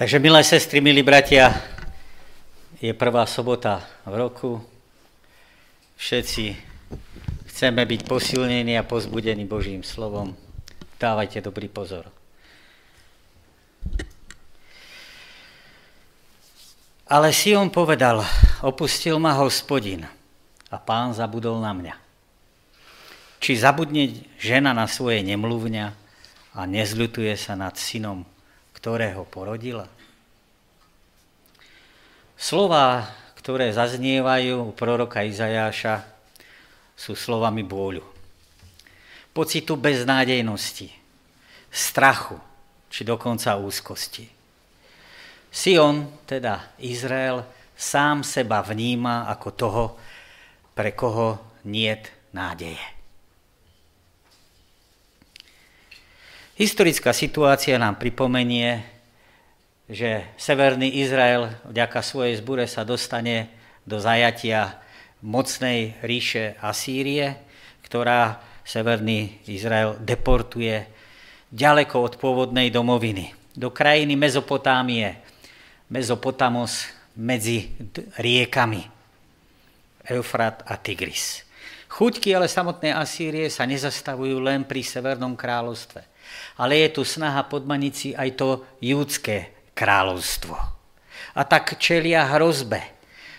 Takže 0.00 0.16
milé 0.16 0.40
sestry, 0.40 0.80
milí 0.80 1.04
bratia, 1.04 1.52
je 2.80 2.88
prvá 2.96 3.28
sobota 3.28 3.84
v 4.08 4.16
roku. 4.16 4.56
Všetci 6.00 6.56
chceme 7.52 7.84
byť 7.84 8.08
posilnení 8.08 8.80
a 8.80 8.88
pozbudení 8.88 9.44
Božím 9.44 9.84
slovom. 9.84 10.32
Dávajte 10.96 11.44
dobrý 11.44 11.68
pozor. 11.68 12.08
Ale 17.04 17.28
Sion 17.36 17.68
povedal, 17.68 18.24
opustil 18.64 19.20
ma 19.20 19.36
hospodin 19.36 20.08
a 20.72 20.80
pán 20.80 21.12
zabudol 21.12 21.60
na 21.60 21.76
mňa. 21.76 21.94
Či 23.36 23.52
zabudne 23.52 24.16
žena 24.40 24.72
na 24.72 24.88
svoje 24.88 25.20
nemluvňa 25.20 25.86
a 26.56 26.60
nezľutuje 26.64 27.36
sa 27.36 27.52
nad 27.52 27.76
synom 27.76 28.24
ktorého 28.80 29.28
porodila? 29.28 29.84
Slova, 32.40 33.04
ktoré 33.36 33.68
zaznievajú 33.68 34.64
u 34.64 34.72
proroka 34.72 35.20
Izajáša, 35.20 36.08
sú 36.96 37.12
slovami 37.12 37.60
bôľu. 37.60 38.00
Pocitu 39.36 39.76
beznádejnosti, 39.76 40.88
strachu, 41.68 42.40
či 42.88 43.04
dokonca 43.04 43.60
úzkosti. 43.60 44.24
Sion, 45.52 46.08
teda 46.24 46.80
Izrael, 46.80 47.44
sám 47.76 48.24
seba 48.24 48.64
vníma 48.64 49.28
ako 49.28 49.48
toho, 49.52 49.84
pre 50.72 50.96
koho 50.96 51.60
niet 51.68 52.08
nádeje. 52.32 52.80
Historická 56.56 57.12
situácia 57.12 57.76
nám 57.76 58.00
pripomenie, 58.00 58.99
že 59.90 60.30
severný 60.38 61.02
Izrael 61.02 61.50
vďaka 61.66 62.00
svojej 62.00 62.38
zbure 62.38 62.70
sa 62.70 62.86
dostane 62.86 63.50
do 63.82 63.98
zajatia 63.98 64.78
mocnej 65.18 65.98
ríše 66.06 66.54
Asýrie, 66.62 67.36
ktorá 67.82 68.38
severný 68.62 69.42
Izrael 69.50 69.98
deportuje 69.98 70.86
ďaleko 71.50 71.96
od 71.98 72.14
pôvodnej 72.22 72.70
domoviny, 72.70 73.34
do 73.58 73.74
krajiny 73.74 74.14
Mezopotámie, 74.14 75.18
Mezopotamos 75.90 76.86
medzi 77.18 77.74
riekami. 78.22 78.86
Eufrat 80.06 80.62
a 80.70 80.78
Tigris. 80.78 81.42
Chuťky 81.90 82.30
ale 82.30 82.46
samotné 82.46 82.94
Asýrie 82.94 83.50
sa 83.50 83.66
nezastavujú 83.66 84.38
len 84.38 84.62
pri 84.62 84.86
Severnom 84.86 85.34
kráľovstve 85.34 86.10
ale 86.60 86.86
je 86.86 87.00
tu 87.00 87.02
snaha 87.02 87.42
podmaniť 87.46 87.94
si 87.94 88.08
aj 88.14 88.30
to 88.36 88.48
júdske 88.84 89.59
kráľovstvo. 89.80 90.56
A 91.32 91.40
tak 91.48 91.80
čelia 91.80 92.28
hrozbe. 92.36 92.84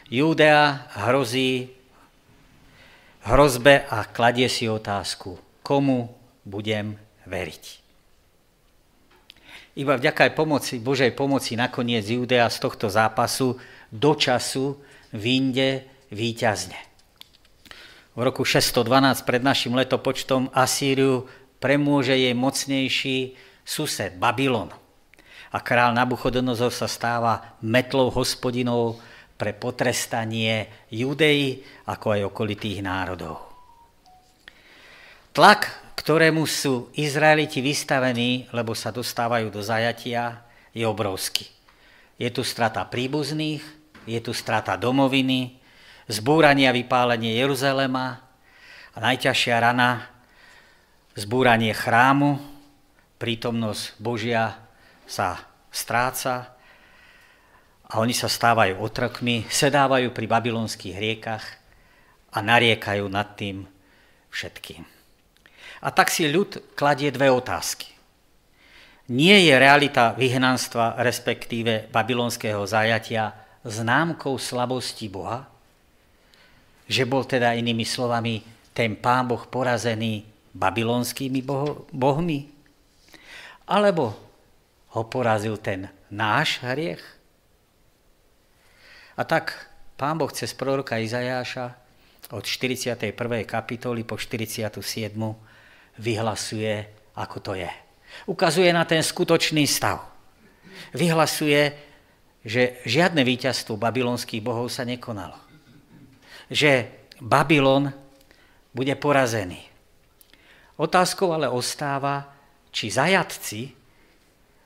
Júdea 0.09 0.89
hrozí 1.05 1.69
hrozbe 3.21 3.85
a 3.85 4.01
kladie 4.09 4.49
si 4.49 4.65
otázku, 4.65 5.37
komu 5.61 6.09
budem 6.41 6.97
veriť. 7.29 7.65
Iba 9.77 9.95
vďaka 9.95 10.33
pomoci, 10.35 10.81
Božej 10.81 11.15
pomoci 11.15 11.55
nakoniec 11.55 12.03
Judea 12.03 12.49
z 12.51 12.57
tohto 12.59 12.91
zápasu 12.91 13.55
do 13.87 14.11
času 14.17 14.75
vinde 15.15 15.87
výťazne. 16.11 16.75
V 18.11 18.19
roku 18.19 18.43
612 18.43 19.23
pred 19.23 19.39
našim 19.39 19.71
letopočtom 19.71 20.51
Asýriu 20.51 21.23
premôže 21.63 22.19
jej 22.19 22.35
mocnejší 22.35 23.39
sused 23.63 24.19
Babylon. 24.19 24.80
A 25.51 25.59
král 25.59 25.91
Nabuchodonozor 25.91 26.71
sa 26.71 26.87
stáva 26.87 27.59
metlou 27.59 28.07
hospodinou 28.07 28.99
pre 29.35 29.51
potrestanie 29.51 30.69
Judei, 30.87 31.59
ako 31.89 32.15
aj 32.15 32.21
okolitých 32.31 32.79
národov. 32.85 33.51
Tlak, 35.35 35.95
ktorému 35.97 36.43
sú 36.47 36.91
Izraeliti 36.95 37.59
vystavení, 37.59 38.47
lebo 38.55 38.71
sa 38.77 38.93
dostávajú 38.95 39.51
do 39.51 39.59
zajatia, 39.59 40.43
je 40.71 40.87
obrovský. 40.87 41.47
Je 42.15 42.29
tu 42.31 42.45
strata 42.45 42.85
príbuzných, 42.87 43.63
je 44.07 44.19
tu 44.23 44.31
strata 44.31 44.77
domoviny, 44.79 45.57
zbúranie 46.07 46.67
a 46.69 46.75
vypálenie 46.75 47.37
Jeruzalema 47.37 48.23
a 48.91 48.97
najťažšia 48.97 49.55
rana 49.57 50.09
zbúranie 51.15 51.75
chrámu, 51.75 52.39
prítomnosť 53.19 53.99
Božia 53.99 54.57
sa 55.05 55.50
stráca 55.71 56.51
a 57.87 57.99
oni 57.99 58.11
sa 58.11 58.27
stávajú 58.27 58.79
otrokmi, 58.79 59.47
sedávajú 59.47 60.11
pri 60.11 60.25
babylonských 60.27 60.95
riekach 60.95 61.43
a 62.31 62.39
nariekajú 62.39 63.07
nad 63.07 63.35
tým 63.35 63.67
všetkým. 64.31 64.83
A 65.81 65.87
tak 65.89 66.13
si 66.13 66.29
ľud 66.29 66.75
kladie 66.77 67.09
dve 67.09 67.31
otázky. 67.31 67.89
Nie 69.11 69.43
je 69.43 69.55
realita 69.59 70.15
vyhnanstva, 70.15 70.95
respektíve 71.03 71.91
babylonského 71.91 72.63
zajatia, 72.63 73.35
známkou 73.67 74.39
slabosti 74.39 75.11
Boha? 75.11 75.51
Že 76.87 77.03
bol 77.07 77.23
teda 77.27 77.51
inými 77.59 77.83
slovami 77.83 78.39
ten 78.71 78.95
pán 78.95 79.27
Boh 79.27 79.43
porazený 79.51 80.23
babylonskými 80.55 81.43
bohmi? 81.91 82.39
Alebo 83.67 84.15
ho 84.91 85.01
porazil 85.07 85.55
ten 85.57 85.87
náš 86.11 86.59
hriech? 86.63 87.03
A 89.15 89.23
tak 89.23 89.71
pán 89.95 90.17
Boh 90.17 90.31
cez 90.31 90.51
proroka 90.55 90.99
Izajáša 90.99 91.77
od 92.31 92.47
41. 92.47 93.11
kapitoly 93.43 94.07
po 94.07 94.15
47. 94.15 94.71
vyhlasuje, 95.99 96.87
ako 97.19 97.37
to 97.43 97.53
je. 97.59 97.71
Ukazuje 98.27 98.71
na 98.71 98.87
ten 98.87 99.03
skutočný 99.03 99.67
stav. 99.67 100.07
Vyhlasuje, 100.95 101.75
že 102.41 102.79
žiadne 102.87 103.21
víťazstvo 103.21 103.75
babylonských 103.75 104.39
bohov 104.39 104.71
sa 104.71 104.87
nekonalo. 104.87 105.35
Že 106.47 106.87
Babylon 107.19 107.91
bude 108.71 108.95
porazený. 108.95 109.67
Otázkou 110.79 111.35
ale 111.35 111.51
ostáva, 111.51 112.31
či 112.73 112.89
zajatci, 112.89 113.80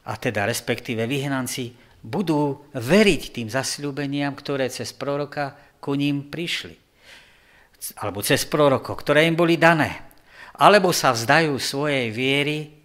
a 0.05 0.13
teda 0.21 0.45
respektíve 0.45 1.09
vyhnanci, 1.09 1.73
budú 2.05 2.69
veriť 2.77 3.41
tým 3.41 3.47
zasľúbeniam, 3.49 4.37
ktoré 4.37 4.69
cez 4.69 4.93
proroka 4.93 5.57
ku 5.81 5.97
ním 5.97 6.29
prišli. 6.29 6.77
Alebo 7.97 8.21
cez 8.21 8.45
proroko, 8.45 8.93
ktoré 8.93 9.25
im 9.25 9.33
boli 9.33 9.57
dané. 9.57 10.05
Alebo 10.55 10.93
sa 10.93 11.11
vzdajú 11.11 11.57
svojej 11.57 12.13
viery 12.13 12.77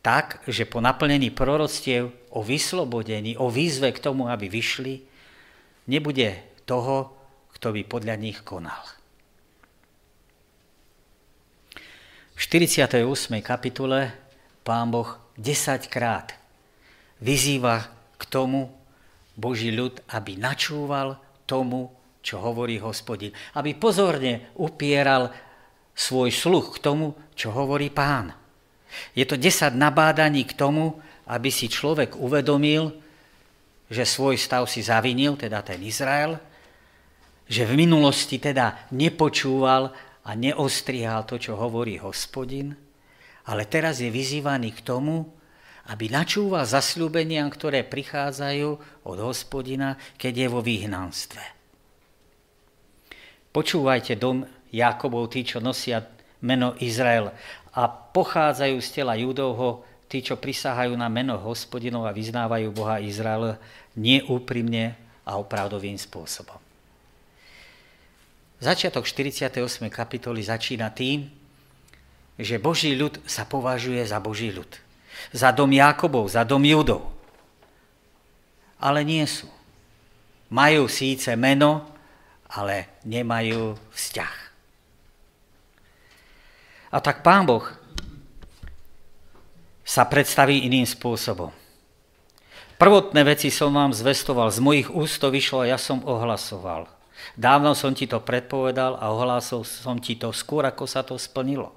tak, 0.00 0.40
že 0.48 0.68
po 0.68 0.80
naplnení 0.80 1.32
proroctiev 1.32 2.12
o 2.32 2.40
vyslobodení, 2.44 3.36
o 3.40 3.48
výzve 3.52 3.92
k 3.92 4.02
tomu, 4.02 4.28
aby 4.28 4.48
vyšli, 4.48 5.00
nebude 5.88 6.36
toho, 6.64 7.12
kto 7.56 7.72
by 7.72 7.82
podľa 7.84 8.16
nich 8.20 8.40
konal. 8.44 8.80
V 12.34 12.40
48. 12.40 13.06
kapitole 13.40 14.10
pán 14.66 14.90
Boh 14.90 15.16
10 15.38 15.86
krát 15.86 16.43
vyzýva 17.20 17.84
k 18.18 18.22
tomu 18.26 18.70
Boží 19.34 19.74
ľud, 19.74 20.02
aby 20.14 20.38
načúval 20.38 21.18
tomu, 21.44 21.90
čo 22.24 22.40
hovorí 22.40 22.80
hospodin. 22.80 23.34
Aby 23.58 23.76
pozorne 23.76 24.54
upieral 24.56 25.28
svoj 25.94 26.30
sluch 26.32 26.78
k 26.78 26.82
tomu, 26.90 27.14
čo 27.34 27.52
hovorí 27.52 27.90
pán. 27.90 28.32
Je 29.14 29.26
to 29.26 29.34
10 29.34 29.74
nabádaní 29.74 30.46
k 30.46 30.54
tomu, 30.54 30.98
aby 31.26 31.50
si 31.50 31.66
človek 31.66 32.18
uvedomil, 32.18 32.94
že 33.90 34.06
svoj 34.06 34.38
stav 34.38 34.64
si 34.70 34.80
zavinil, 34.80 35.36
teda 35.36 35.60
ten 35.60 35.82
Izrael, 35.82 36.38
že 37.44 37.68
v 37.68 37.76
minulosti 37.76 38.40
teda 38.40 38.88
nepočúval 38.96 39.92
a 40.24 40.30
neostrihal 40.32 41.28
to, 41.28 41.36
čo 41.36 41.60
hovorí 41.60 42.00
hospodin, 42.00 42.72
ale 43.44 43.68
teraz 43.68 44.00
je 44.00 44.08
vyzývaný 44.08 44.72
k 44.72 44.80
tomu, 44.80 45.28
aby 45.84 46.08
načúval 46.08 46.64
zasľúbeniam, 46.64 47.52
ktoré 47.52 47.84
prichádzajú 47.84 48.68
od 49.04 49.18
hospodina, 49.20 50.00
keď 50.16 50.32
je 50.32 50.48
vo 50.48 50.60
vyhnanstve. 50.64 51.44
Počúvajte 53.52 54.16
dom 54.16 54.48
Jakobov, 54.72 55.30
tí, 55.30 55.46
čo 55.46 55.60
nosia 55.60 56.02
meno 56.42 56.74
Izrael 56.80 57.30
a 57.74 57.82
pochádzajú 57.86 58.76
z 58.80 58.88
tela 58.90 59.14
Judovho, 59.14 59.86
tí, 60.08 60.24
čo 60.24 60.40
prisahajú 60.40 60.94
na 60.96 61.06
meno 61.06 61.38
hospodinov 61.38 62.06
a 62.08 62.16
vyznávajú 62.16 62.68
Boha 62.74 62.98
Izrael 62.98 63.60
neúprimne 63.94 64.98
a 65.24 65.38
opravdovým 65.38 65.96
spôsobom. 65.96 66.58
Začiatok 68.62 69.04
48. 69.04 69.60
kapitoly 69.92 70.40
začína 70.40 70.88
tým, 70.94 71.28
že 72.38 72.58
Boží 72.58 72.96
ľud 72.96 73.22
sa 73.28 73.46
považuje 73.46 74.02
za 74.02 74.18
Boží 74.18 74.50
ľud. 74.50 74.83
Za 75.32 75.50
dom 75.50 75.70
Jakobov, 75.72 76.30
za 76.30 76.42
dom 76.44 76.62
Judov. 76.64 77.14
ale 78.84 79.00
nie 79.00 79.24
sú. 79.24 79.48
Majú 80.52 80.84
síce 80.92 81.32
meno, 81.40 81.88
ale 82.52 83.00
nemajú 83.08 83.80
vzťah. 83.96 84.36
A 86.92 87.00
tak 87.00 87.24
Pán 87.24 87.48
Boh 87.48 87.64
sa 89.82 90.04
predstaví 90.06 90.62
iným 90.68 90.86
spôsobom. 90.86 91.50
Prvotné 92.76 93.24
veci 93.24 93.48
som 93.48 93.72
vám 93.72 93.96
zvestoval, 93.96 94.52
z 94.52 94.60
mojich 94.60 94.88
úst 94.92 95.18
to 95.18 95.32
vyšlo 95.32 95.64
a 95.64 95.70
ja 95.74 95.78
som 95.80 96.04
ohlasoval. 96.04 96.86
Dávno 97.34 97.72
som 97.72 97.96
ti 97.96 98.04
to 98.04 98.20
predpovedal 98.20 99.00
a 99.00 99.10
ohlásil 99.10 99.64
som 99.64 99.96
ti 99.96 100.14
to 100.14 100.28
skôr, 100.30 100.68
ako 100.68 100.84
sa 100.84 101.00
to 101.00 101.16
splnilo. 101.16 101.72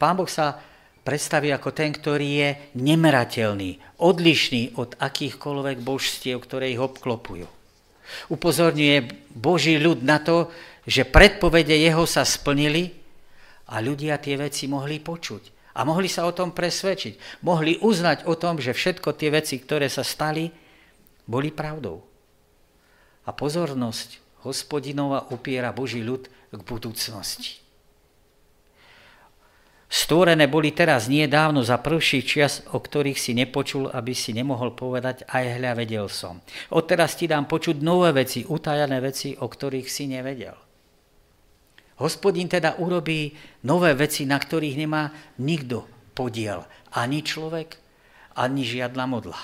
Pán 0.00 0.16
Boh 0.16 0.26
sa 0.26 0.58
predstaví 1.02 1.50
ako 1.50 1.70
ten, 1.74 1.90
ktorý 1.90 2.28
je 2.38 2.50
nemerateľný, 2.78 3.98
odlišný 3.98 4.78
od 4.78 4.94
akýchkoľvek 4.98 5.78
božstiev, 5.82 6.38
ktoré 6.42 6.74
ich 6.74 6.82
obklopujú. 6.82 7.46
Upozorňuje 8.30 8.96
Boží 9.34 9.78
ľud 9.78 10.04
na 10.04 10.22
to, 10.22 10.50
že 10.86 11.06
predpovede 11.06 11.74
jeho 11.74 12.04
sa 12.06 12.26
splnili 12.26 12.90
a 13.70 13.78
ľudia 13.78 14.18
tie 14.18 14.36
veci 14.36 14.66
mohli 14.66 14.98
počuť. 14.98 15.72
A 15.72 15.88
mohli 15.88 16.04
sa 16.04 16.28
o 16.28 16.36
tom 16.36 16.52
presvedčiť. 16.52 17.40
Mohli 17.40 17.80
uznať 17.80 18.28
o 18.28 18.36
tom, 18.36 18.60
že 18.60 18.76
všetko 18.76 19.16
tie 19.16 19.32
veci, 19.32 19.56
ktoré 19.56 19.88
sa 19.88 20.04
stali, 20.04 20.52
boli 21.24 21.48
pravdou. 21.48 22.04
A 23.24 23.30
pozornosť 23.32 24.20
hospodinova 24.44 25.32
upiera 25.32 25.72
Boží 25.72 26.04
ľud 26.04 26.28
k 26.28 26.60
budúcnosti. 26.60 27.61
Stvorené 29.92 30.48
boli 30.48 30.72
teraz 30.72 31.04
nie 31.04 31.28
dávno 31.28 31.60
za 31.60 31.76
prvší 31.76 32.24
čas, 32.24 32.64
o 32.72 32.80
ktorých 32.80 33.20
si 33.20 33.36
nepočul, 33.36 33.92
aby 33.92 34.16
si 34.16 34.32
nemohol 34.32 34.72
povedať, 34.72 35.28
aj 35.28 35.60
hľa 35.60 35.72
vedel 35.76 36.08
som. 36.08 36.40
Odteraz 36.72 37.12
ti 37.12 37.28
dám 37.28 37.44
počuť 37.44 37.84
nové 37.84 38.08
veci, 38.16 38.40
utajané 38.40 39.04
veci, 39.04 39.36
o 39.36 39.44
ktorých 39.44 39.88
si 39.92 40.08
nevedel. 40.08 40.56
Hospodin 42.00 42.48
teda 42.48 42.80
urobí 42.80 43.36
nové 43.68 43.92
veci, 43.92 44.24
na 44.24 44.40
ktorých 44.40 44.80
nemá 44.80 45.12
nikto 45.44 45.84
podiel. 46.16 46.64
Ani 46.96 47.20
človek, 47.20 47.76
ani 48.40 48.64
žiadna 48.64 49.04
modla. 49.04 49.36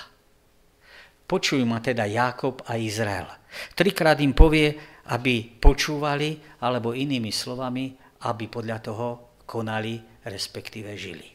Počujú 1.29 1.61
ma 1.61 1.77
teda 1.77 2.09
Jákob 2.09 2.65
a 2.65 2.73
Izrael. 2.73 3.29
Trikrát 3.77 4.17
im 4.17 4.33
povie, 4.33 4.73
aby 5.13 5.45
počúvali, 5.61 6.57
alebo 6.65 6.97
inými 6.97 7.29
slovami, 7.29 7.93
aby 8.25 8.49
podľa 8.49 8.77
toho 8.81 9.28
konali 9.49 10.05
respektíve 10.29 10.93
žili. 10.93 11.25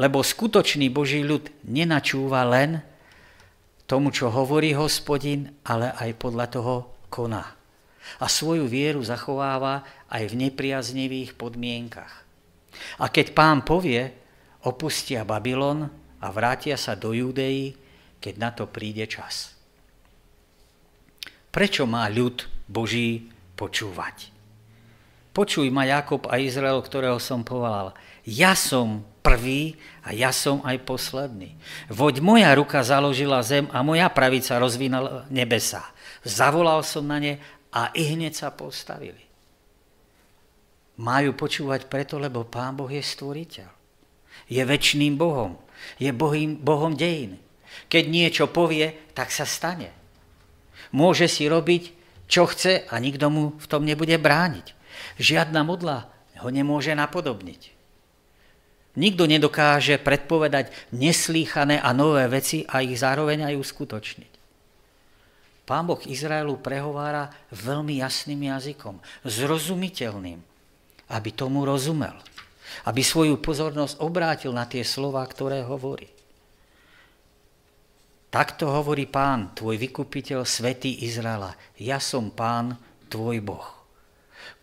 Lebo 0.00 0.24
skutočný 0.24 0.88
Boží 0.88 1.20
ľud 1.20 1.52
nenačúva 1.68 2.42
len 2.48 2.80
tomu, 3.84 4.10
čo 4.10 4.32
hovorí 4.32 4.72
hospodin, 4.72 5.52
ale 5.68 5.92
aj 5.94 6.10
podľa 6.16 6.46
toho 6.50 6.74
koná. 7.12 7.44
A 8.18 8.26
svoju 8.26 8.64
vieru 8.66 9.04
zachováva 9.04 9.84
aj 10.08 10.32
v 10.32 10.48
nepriaznivých 10.48 11.36
podmienkach. 11.36 12.24
A 12.98 13.06
keď 13.06 13.36
pán 13.36 13.62
povie, 13.62 14.10
opustia 14.66 15.22
Babylon 15.22 15.86
a 16.18 16.26
vrátia 16.32 16.74
sa 16.74 16.98
do 16.98 17.14
Judei, 17.14 17.76
keď 18.18 18.34
na 18.40 18.50
to 18.50 18.64
príde 18.66 19.06
čas. 19.06 19.54
Prečo 21.54 21.86
má 21.86 22.10
ľud 22.10 22.50
Boží 22.66 23.30
počúvať? 23.54 24.33
Počuj 25.34 25.66
ma 25.74 25.82
Jakob 25.82 26.30
a 26.30 26.38
Izrael, 26.38 26.78
ktorého 26.78 27.18
som 27.18 27.42
povolal. 27.42 27.90
Ja 28.22 28.54
som 28.54 29.02
prvý 29.18 29.74
a 30.06 30.14
ja 30.14 30.30
som 30.30 30.62
aj 30.62 30.86
posledný. 30.86 31.58
Voď 31.90 32.22
moja 32.22 32.54
ruka 32.54 32.86
založila 32.86 33.42
zem 33.42 33.66
a 33.74 33.82
moja 33.82 34.06
pravica 34.14 34.54
rozvinala 34.62 35.26
nebesa. 35.34 35.82
Zavolal 36.22 36.86
som 36.86 37.02
na 37.10 37.18
ne 37.18 37.42
a 37.74 37.90
i 37.98 38.14
hneď 38.14 38.30
sa 38.30 38.54
postavili. 38.54 39.26
Majú 41.02 41.34
počúvať 41.34 41.90
preto, 41.90 42.22
lebo 42.22 42.46
Pán 42.46 42.78
Boh 42.78 42.86
je 42.86 43.02
stvoriteľ. 43.02 43.66
Je 44.46 44.62
väčšným 44.62 45.18
Bohom. 45.18 45.58
Je 45.98 46.14
bohým, 46.14 46.62
Bohom 46.62 46.94
dejín. 46.94 47.42
Keď 47.90 48.04
niečo 48.06 48.44
povie, 48.46 49.10
tak 49.10 49.34
sa 49.34 49.42
stane. 49.42 49.90
Môže 50.94 51.26
si 51.26 51.50
robiť, 51.50 51.90
čo 52.30 52.46
chce 52.46 52.86
a 52.86 52.94
nikto 53.02 53.26
mu 53.34 53.58
v 53.58 53.66
tom 53.66 53.82
nebude 53.82 54.14
brániť. 54.14 54.83
Žiadna 55.20 55.62
modla 55.62 56.10
ho 56.42 56.48
nemôže 56.50 56.92
napodobniť. 56.92 57.74
Nikto 58.94 59.26
nedokáže 59.26 59.98
predpovedať 59.98 60.70
neslýchané 60.94 61.82
a 61.82 61.90
nové 61.90 62.30
veci 62.30 62.62
a 62.62 62.78
ich 62.78 62.94
zároveň 62.94 63.50
aj 63.50 63.54
uskutočniť. 63.58 64.32
Pán 65.64 65.88
Boh 65.88 65.98
Izraelu 66.04 66.60
prehovára 66.60 67.32
veľmi 67.50 67.98
jasným 67.98 68.52
jazykom, 68.54 69.00
zrozumiteľným, 69.26 70.38
aby 71.10 71.30
tomu 71.34 71.64
rozumel, 71.66 72.14
aby 72.86 73.00
svoju 73.00 73.40
pozornosť 73.40 73.98
obrátil 73.98 74.52
na 74.54 74.68
tie 74.68 74.84
slova, 74.86 75.24
ktoré 75.26 75.64
hovorí. 75.64 76.06
Takto 78.30 78.70
hovorí 78.70 79.06
pán, 79.06 79.54
tvoj 79.54 79.78
vykupiteľ, 79.78 80.42
svätý 80.42 81.06
Izraela. 81.06 81.54
Ja 81.78 82.02
som 82.02 82.30
pán, 82.34 82.78
tvoj 83.08 83.38
Boh 83.42 83.83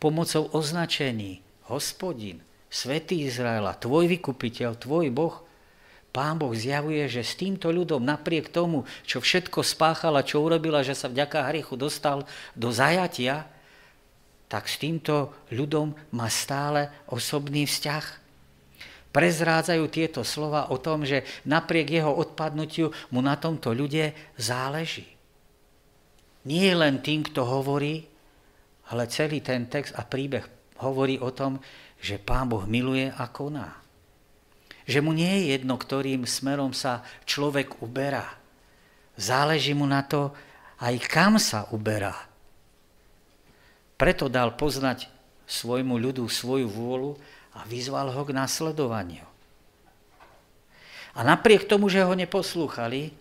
pomocou 0.01 0.49
označení 0.49 1.45
hospodin, 1.69 2.41
svätý 2.73 3.21
Izraela, 3.29 3.77
tvoj 3.77 4.09
vykupiteľ, 4.09 4.73
tvoj 4.81 5.13
Boh, 5.13 5.45
Pán 6.11 6.35
Boh 6.35 6.51
zjavuje, 6.51 7.07
že 7.07 7.23
s 7.23 7.39
týmto 7.39 7.71
ľudom 7.71 8.03
napriek 8.03 8.51
tomu, 8.51 8.83
čo 9.07 9.23
všetko 9.23 9.63
spáchala, 9.63 10.27
čo 10.27 10.43
urobila, 10.43 10.83
že 10.83 10.91
sa 10.91 11.07
vďaka 11.07 11.47
hriechu 11.47 11.79
dostal 11.79 12.27
do 12.51 12.67
zajatia, 12.67 13.47
tak 14.51 14.67
s 14.67 14.75
týmto 14.75 15.31
ľudom 15.47 15.95
má 16.11 16.27
stále 16.27 16.91
osobný 17.07 17.63
vzťah. 17.63 18.19
Prezrádzajú 19.15 19.83
tieto 19.87 20.27
slova 20.27 20.67
o 20.67 20.75
tom, 20.75 21.07
že 21.07 21.23
napriek 21.47 22.03
jeho 22.03 22.11
odpadnutiu 22.11 22.91
mu 23.07 23.23
na 23.23 23.39
tomto 23.39 23.71
ľude 23.71 24.11
záleží. 24.35 25.07
Nie 26.43 26.75
len 26.75 26.99
tým, 26.99 27.23
kto 27.23 27.47
hovorí, 27.47 28.10
ale 28.91 29.07
celý 29.07 29.39
ten 29.39 29.71
text 29.71 29.95
a 29.95 30.03
príbeh 30.03 30.43
hovorí 30.83 31.15
o 31.23 31.31
tom, 31.31 31.63
že 32.03 32.19
Pán 32.19 32.51
Boh 32.51 32.67
miluje 32.67 33.07
a 33.07 33.31
koná. 33.31 33.79
Že 34.83 34.99
mu 34.99 35.15
nie 35.15 35.31
je 35.31 35.55
jedno, 35.55 35.79
ktorým 35.79 36.27
smerom 36.27 36.75
sa 36.75 37.07
človek 37.23 37.79
uberá. 37.79 38.27
Záleží 39.15 39.71
mu 39.71 39.87
na 39.87 40.03
to, 40.03 40.35
aj 40.83 40.95
kam 41.07 41.39
sa 41.39 41.71
uberá. 41.71 42.11
Preto 43.95 44.27
dal 44.27 44.57
poznať 44.57 45.07
svojmu 45.45 45.95
ľudu 45.95 46.25
svoju 46.25 46.67
vôľu 46.67 47.15
a 47.55 47.63
vyzval 47.69 48.11
ho 48.11 48.21
k 48.25 48.35
nasledovaniu. 48.35 49.27
A 51.11 51.19
napriek 51.21 51.69
tomu, 51.69 51.87
že 51.87 52.01
ho 52.01 52.15
neposlúchali, 52.17 53.13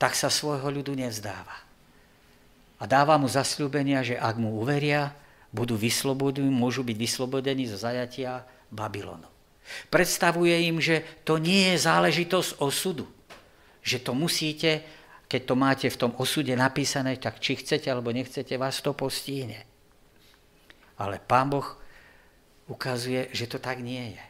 tak 0.00 0.18
sa 0.18 0.32
svojho 0.32 0.66
ľudu 0.72 0.98
nevzdáva 0.98 1.67
a 2.78 2.84
dáva 2.86 3.18
mu 3.18 3.26
zasľúbenia, 3.26 4.06
že 4.06 4.14
ak 4.14 4.38
mu 4.38 4.62
uveria, 4.62 5.12
budú 5.50 5.74
vyslobodení, 5.74 6.48
môžu 6.48 6.84
byť 6.84 6.96
vyslobodení 6.96 7.66
zo 7.66 7.80
zajatia 7.80 8.44
Babylonu. 8.70 9.26
Predstavuje 9.92 10.64
im, 10.68 10.80
že 10.80 11.04
to 11.24 11.36
nie 11.36 11.74
je 11.74 11.84
záležitosť 11.84 12.60
osudu. 12.60 13.04
Že 13.84 13.98
to 14.00 14.12
musíte, 14.16 14.70
keď 15.28 15.40
to 15.44 15.54
máte 15.56 15.86
v 15.88 16.00
tom 16.00 16.12
osude 16.16 16.52
napísané, 16.56 17.16
tak 17.20 17.40
či 17.40 17.60
chcete 17.60 17.88
alebo 17.88 18.12
nechcete, 18.12 18.56
vás 18.56 18.80
to 18.80 18.96
postihne. 18.96 19.60
Ale 20.96 21.20
Pán 21.20 21.52
Boh 21.52 21.68
ukazuje, 22.68 23.32
že 23.32 23.48
to 23.48 23.60
tak 23.60 23.80
nie 23.80 24.16
je. 24.16 24.24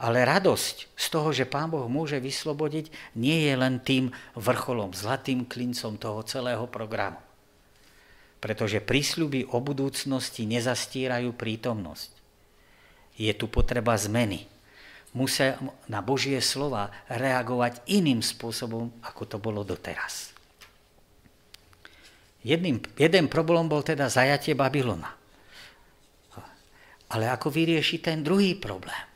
Ale 0.00 0.24
radosť 0.24 0.96
z 0.96 1.06
toho, 1.12 1.28
že 1.28 1.44
Pán 1.44 1.68
Boh 1.68 1.84
môže 1.84 2.16
vyslobodiť, 2.16 2.88
nie 3.20 3.44
je 3.44 3.52
len 3.52 3.84
tým 3.84 4.08
vrcholom, 4.32 4.96
zlatým 4.96 5.44
klincom 5.44 6.00
toho 6.00 6.24
celého 6.24 6.64
programu. 6.72 7.20
Pretože 8.40 8.80
prísľuby 8.80 9.52
o 9.52 9.60
budúcnosti 9.60 10.48
nezastírajú 10.48 11.36
prítomnosť. 11.36 12.16
Je 13.20 13.28
tu 13.36 13.44
potreba 13.52 13.92
zmeny. 14.00 14.48
Musia 15.12 15.60
na 15.84 16.00
Božie 16.00 16.40
slova 16.40 16.88
reagovať 17.12 17.84
iným 17.92 18.24
spôsobom, 18.24 18.88
ako 19.04 19.22
to 19.28 19.36
bolo 19.36 19.60
doteraz. 19.68 20.32
Jedným, 22.40 22.80
jeden 22.96 23.28
problém 23.28 23.68
bol 23.68 23.84
teda 23.84 24.08
zajatie 24.08 24.56
Babylona. 24.56 25.12
Ale 27.12 27.28
ako 27.28 27.52
vyrieši 27.52 28.00
ten 28.00 28.24
druhý 28.24 28.56
problém? 28.56 29.09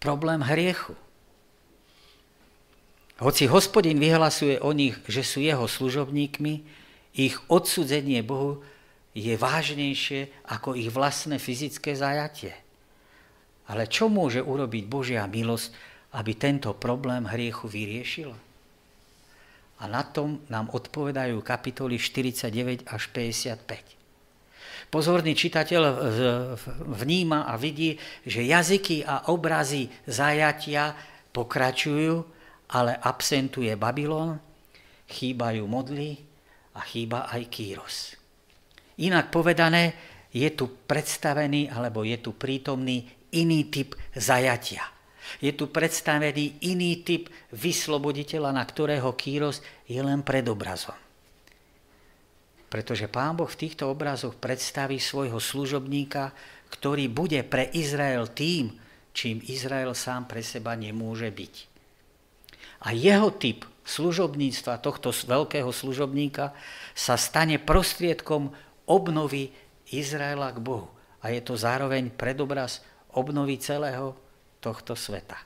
Problém 0.00 0.40
hriechu. 0.40 0.96
Hoci 3.20 3.44
hospodin 3.52 4.00
vyhlasuje 4.00 4.56
o 4.64 4.72
nich, 4.72 4.96
že 5.04 5.20
sú 5.20 5.44
jeho 5.44 5.68
služobníkmi, 5.68 6.64
ich 7.12 7.36
odsudzenie 7.52 8.24
Bohu 8.24 8.64
je 9.12 9.36
vážnejšie 9.36 10.32
ako 10.48 10.72
ich 10.72 10.88
vlastné 10.88 11.36
fyzické 11.36 11.92
zajatie. 11.92 12.56
Ale 13.68 13.86
čo 13.92 14.08
môže 14.08 14.40
urobiť 14.40 14.88
Božia 14.88 15.28
milosť, 15.28 15.68
aby 16.16 16.32
tento 16.34 16.72
problém 16.72 17.28
hriechu 17.28 17.68
vyriešila? 17.68 18.38
A 19.80 19.84
na 19.84 20.00
tom 20.00 20.40
nám 20.48 20.72
odpovedajú 20.72 21.44
kapitoly 21.44 22.00
49 22.00 22.88
až 22.88 23.02
55. 23.12 23.99
Pozorný 24.90 25.38
čitateľ 25.38 25.82
vníma 26.98 27.46
a 27.46 27.54
vidí, 27.54 27.94
že 28.26 28.42
jazyky 28.42 29.06
a 29.06 29.30
obrazy 29.30 29.86
zajatia 30.02 30.98
pokračujú, 31.30 32.14
ale 32.74 32.98
absentuje 32.98 33.70
Babylon, 33.78 34.34
chýbajú 35.06 35.62
modly 35.70 36.18
a 36.74 36.82
chýba 36.82 37.30
aj 37.30 37.42
Kýros. 37.46 37.96
Inak 38.98 39.30
povedané, 39.30 39.94
je 40.30 40.46
tu 40.54 40.66
predstavený 40.86 41.70
alebo 41.70 42.02
je 42.06 42.18
tu 42.18 42.34
prítomný 42.34 43.06
iný 43.34 43.70
typ 43.70 43.94
zajatia. 44.14 44.86
Je 45.38 45.54
tu 45.54 45.70
predstavený 45.70 46.66
iný 46.66 47.06
typ 47.06 47.30
vysloboditeľa, 47.54 48.50
na 48.50 48.66
ktorého 48.66 49.14
Kýros 49.14 49.62
je 49.86 50.02
len 50.02 50.26
predobrazom. 50.26 51.09
Pretože 52.70 53.10
Pán 53.10 53.34
Boh 53.34 53.50
v 53.50 53.60
týchto 53.66 53.90
obrazoch 53.90 54.38
predstaví 54.38 55.02
svojho 55.02 55.42
služobníka, 55.42 56.30
ktorý 56.70 57.10
bude 57.10 57.42
pre 57.42 57.66
Izrael 57.74 58.30
tým, 58.30 58.70
čím 59.10 59.42
Izrael 59.50 59.90
sám 59.90 60.30
pre 60.30 60.38
seba 60.38 60.78
nemôže 60.78 61.26
byť. 61.34 61.54
A 62.86 62.94
jeho 62.94 63.34
typ 63.34 63.66
služobníctva 63.82 64.78
tohto 64.78 65.10
veľkého 65.10 65.68
služobníka 65.74 66.54
sa 66.94 67.18
stane 67.18 67.58
prostriedkom 67.58 68.54
obnovy 68.86 69.50
Izraela 69.90 70.54
k 70.54 70.62
Bohu. 70.62 70.88
A 71.20 71.34
je 71.34 71.42
to 71.42 71.58
zároveň 71.58 72.14
predobraz 72.14 72.86
obnovy 73.12 73.58
celého 73.58 74.14
tohto 74.62 74.94
sveta. 74.94 75.36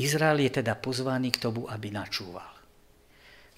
Izrael 0.00 0.40
je 0.48 0.62
teda 0.62 0.78
pozvaný 0.78 1.34
k 1.34 1.42
tomu, 1.50 1.68
aby 1.68 1.92
načúval. 1.92 2.48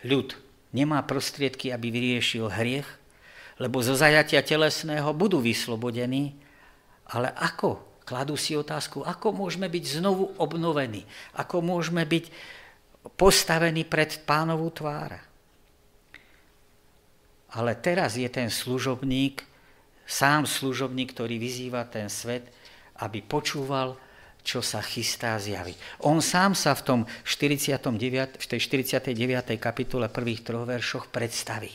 Ľud 0.03 0.43
nemá 0.75 1.00
prostriedky, 1.07 1.71
aby 1.71 1.95
vyriešil 1.95 2.50
hriech, 2.50 2.88
lebo 3.62 3.78
zo 3.78 3.95
zajatia 3.95 4.43
telesného 4.43 5.14
budú 5.14 5.38
vyslobodení, 5.38 6.35
ale 7.07 7.31
ako? 7.31 7.95
Kladú 8.04 8.37
si 8.37 8.52
otázku, 8.52 9.00
ako 9.00 9.33
môžeme 9.33 9.64
byť 9.64 10.02
znovu 10.02 10.37
obnovení, 10.37 11.09
ako 11.40 11.64
môžeme 11.64 12.04
byť 12.04 12.28
postavení 13.16 13.88
pred 13.88 14.21
pánovú 14.28 14.69
tvára. 14.69 15.25
Ale 17.54 17.73
teraz 17.81 18.21
je 18.21 18.28
ten 18.28 18.52
služobník, 18.52 19.47
sám 20.04 20.45
služobník, 20.45 21.16
ktorý 21.16 21.40
vyzýva 21.40 21.88
ten 21.88 22.12
svet, 22.12 22.50
aby 23.00 23.25
počúval 23.25 23.97
čo 24.44 24.60
sa 24.60 24.84
chystá 24.84 25.40
zjaviť. 25.40 26.04
On 26.04 26.20
sám 26.20 26.52
sa 26.52 26.76
v, 26.76 26.82
tom 26.84 27.00
49, 27.24 28.38
v 28.38 28.46
tej 28.46 28.60
49. 28.60 29.16
kapitole 29.56 30.12
prvých 30.12 30.44
troch 30.44 30.68
veršoch 30.68 31.08
predstaví. 31.08 31.72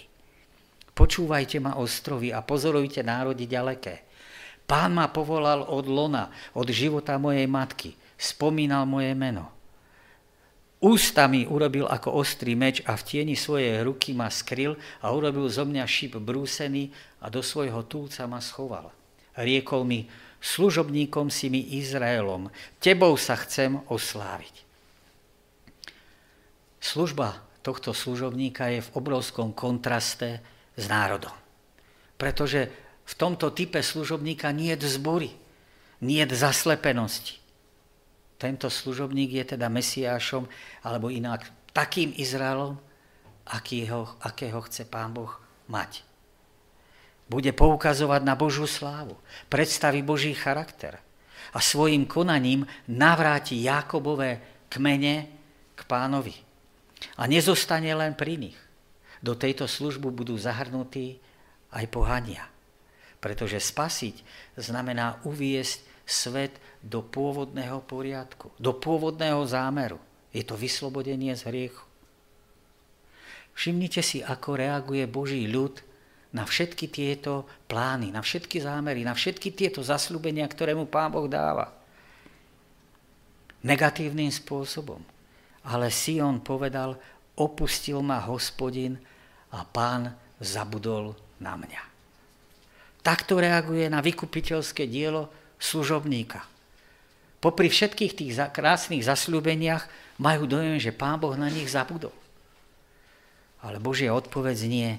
Počúvajte 0.94 1.58
ma 1.58 1.82
ostrovy 1.82 2.30
a 2.30 2.46
pozorujte 2.46 3.02
národy 3.02 3.50
ďaleké. 3.50 4.06
Pán 4.70 4.94
ma 4.94 5.10
povolal 5.10 5.66
od 5.66 5.90
lona, 5.90 6.30
od 6.54 6.70
života 6.70 7.18
mojej 7.18 7.50
matky. 7.50 7.98
Spomínal 8.14 8.86
moje 8.86 9.18
meno. 9.18 9.50
Ústami 10.80 11.44
urobil 11.44 11.90
ako 11.90 12.24
ostrý 12.24 12.56
meč 12.56 12.80
a 12.88 12.96
v 12.96 13.04
tieni 13.04 13.36
svojej 13.36 13.84
ruky 13.84 14.16
ma 14.16 14.32
skryl 14.32 14.80
a 15.04 15.12
urobil 15.12 15.50
zo 15.52 15.68
mňa 15.68 15.84
šíp 15.84 16.16
brúsený 16.22 16.94
a 17.20 17.28
do 17.28 17.44
svojho 17.44 17.84
túlca 17.84 18.24
ma 18.30 18.40
schoval. 18.40 18.94
Riekol 19.36 19.84
mi, 19.84 20.08
služobníkom 20.40 21.28
si 21.28 21.52
mi 21.52 21.80
Izraelom, 21.80 22.52
tebou 22.80 23.16
sa 23.20 23.36
chcem 23.40 23.80
osláviť. 23.92 24.66
Služba 26.80 27.44
tohto 27.60 27.92
služobníka 27.92 28.72
je 28.72 28.80
v 28.82 28.94
obrovskom 28.96 29.52
kontraste 29.52 30.40
s 30.80 30.86
národom. 30.88 31.36
Pretože 32.16 32.72
v 33.04 33.14
tomto 33.16 33.52
type 33.52 33.84
služobníka 33.84 34.52
nie 34.56 34.72
je 34.76 34.88
zbory, 34.96 35.32
nie 36.04 36.24
je 36.24 36.36
zaslepenosti. 36.36 37.36
Tento 38.40 38.72
služobník 38.72 39.36
je 39.36 39.46
teda 39.56 39.68
Mesiášom, 39.68 40.48
alebo 40.88 41.12
inak 41.12 41.44
takým 41.76 42.16
Izraelom, 42.16 42.80
akého, 43.52 44.16
akého 44.24 44.64
chce 44.64 44.88
Pán 44.88 45.12
Boh 45.12 45.36
mať 45.68 46.09
bude 47.30 47.54
poukazovať 47.54 48.22
na 48.26 48.34
Božú 48.34 48.66
slávu, 48.66 49.14
predstaví 49.48 50.02
Boží 50.02 50.34
charakter 50.34 50.98
a 51.54 51.62
svojim 51.62 52.10
konaním 52.10 52.66
navráti 52.90 53.62
Jakobové 53.62 54.66
kmene 54.70 55.30
k 55.78 55.82
pánovi. 55.86 56.34
A 57.16 57.30
nezostane 57.30 57.90
len 57.96 58.18
pri 58.18 58.36
nich. 58.36 58.60
Do 59.22 59.38
tejto 59.38 59.70
službu 59.70 60.12
budú 60.12 60.36
zahrnutí 60.36 61.22
aj 61.72 61.86
pohania. 61.92 62.50
Pretože 63.20 63.60
spasiť 63.60 64.16
znamená 64.58 65.22
uviesť 65.28 65.86
svet 66.08 66.58
do 66.82 67.04
pôvodného 67.04 67.84
poriadku, 67.84 68.50
do 68.58 68.74
pôvodného 68.74 69.44
zámeru. 69.46 70.00
Je 70.32 70.42
to 70.42 70.56
vyslobodenie 70.56 71.36
z 71.36 71.46
hriechu. 71.52 71.86
Všimnite 73.60 74.00
si, 74.00 74.24
ako 74.24 74.56
reaguje 74.56 75.04
Boží 75.04 75.44
ľud 75.52 75.84
na 76.30 76.46
všetky 76.46 76.90
tieto 76.94 77.50
plány, 77.66 78.14
na 78.14 78.22
všetky 78.22 78.62
zámery, 78.62 79.02
na 79.02 79.18
všetky 79.18 79.50
tieto 79.54 79.82
zasľúbenia, 79.82 80.46
ktoré 80.46 80.78
mu 80.78 80.86
Pán 80.86 81.10
Boh 81.10 81.26
dáva. 81.26 81.74
Negatívnym 83.66 84.30
spôsobom. 84.30 85.02
Ale 85.66 85.90
Sion 85.90 86.40
povedal, 86.40 86.96
opustil 87.36 88.00
ma 88.06 88.22
hospodin 88.24 88.96
a 89.52 89.66
pán 89.66 90.14
zabudol 90.38 91.18
na 91.42 91.58
mňa. 91.58 91.82
Takto 93.02 93.42
reaguje 93.42 93.90
na 93.90 94.00
vykupiteľské 94.00 94.86
dielo 94.86 95.32
služobníka. 95.58 96.46
Popri 97.40 97.72
všetkých 97.72 98.14
tých 98.14 98.32
krásnych 98.52 99.08
zasľúbeniach 99.08 99.88
majú 100.20 100.44
dojem, 100.46 100.78
že 100.78 100.92
pán 100.92 101.18
Boh 101.18 101.34
na 101.40 101.48
nich 101.48 101.72
zabudol. 101.72 102.14
Ale 103.64 103.80
Božia 103.80 104.12
odpoveď 104.12 104.58
nie, 104.68 104.92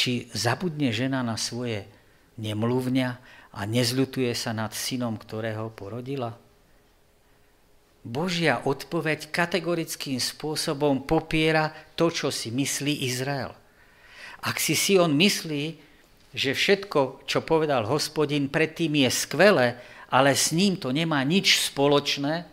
či 0.00 0.32
zabudne 0.32 0.88
žena 0.96 1.20
na 1.20 1.36
svoje 1.36 1.84
nemluvňa 2.40 3.08
a 3.52 3.60
nezľutuje 3.68 4.32
sa 4.32 4.56
nad 4.56 4.72
synom, 4.72 5.20
ktorého 5.20 5.68
porodila? 5.76 6.40
Božia 8.00 8.64
odpoveď 8.64 9.28
kategorickým 9.28 10.16
spôsobom 10.16 11.04
popiera 11.04 11.68
to, 12.00 12.08
čo 12.08 12.32
si 12.32 12.48
myslí 12.48 13.04
Izrael. 13.04 13.52
Ak 14.40 14.56
si 14.56 14.72
Sion 14.72 15.12
myslí, 15.12 15.76
že 16.32 16.56
všetko, 16.56 17.28
čo 17.28 17.44
povedal 17.44 17.84
hospodin 17.84 18.48
predtým 18.48 19.04
je 19.04 19.10
skvelé, 19.12 19.76
ale 20.08 20.32
s 20.32 20.56
ním 20.56 20.80
to 20.80 20.96
nemá 20.96 21.20
nič 21.28 21.60
spoločné, 21.60 22.48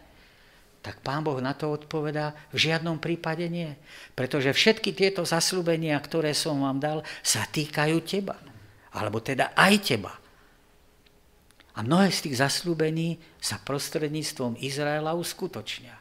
tak 0.81 1.03
pán 1.03 1.25
Boh 1.25 1.37
na 1.43 1.51
to 1.51 1.73
odpovedá, 1.73 2.31
v 2.53 2.69
žiadnom 2.69 3.01
prípade 3.01 3.43
nie. 3.51 3.75
Pretože 4.15 4.55
všetky 4.55 4.95
tieto 4.95 5.27
zaslúbenia, 5.27 5.99
ktoré 5.99 6.31
som 6.31 6.63
vám 6.63 6.79
dal, 6.79 6.99
sa 7.19 7.43
týkajú 7.43 7.97
teba. 8.07 8.39
Alebo 8.95 9.19
teda 9.19 9.51
aj 9.57 9.73
teba. 9.83 10.13
A 11.77 11.85
mnohé 11.85 12.09
z 12.09 12.29
tých 12.29 12.41
zaslúbení 12.41 13.21
sa 13.37 13.61
prostredníctvom 13.61 14.57
Izraela 14.63 15.13
uskutočnia. 15.13 15.93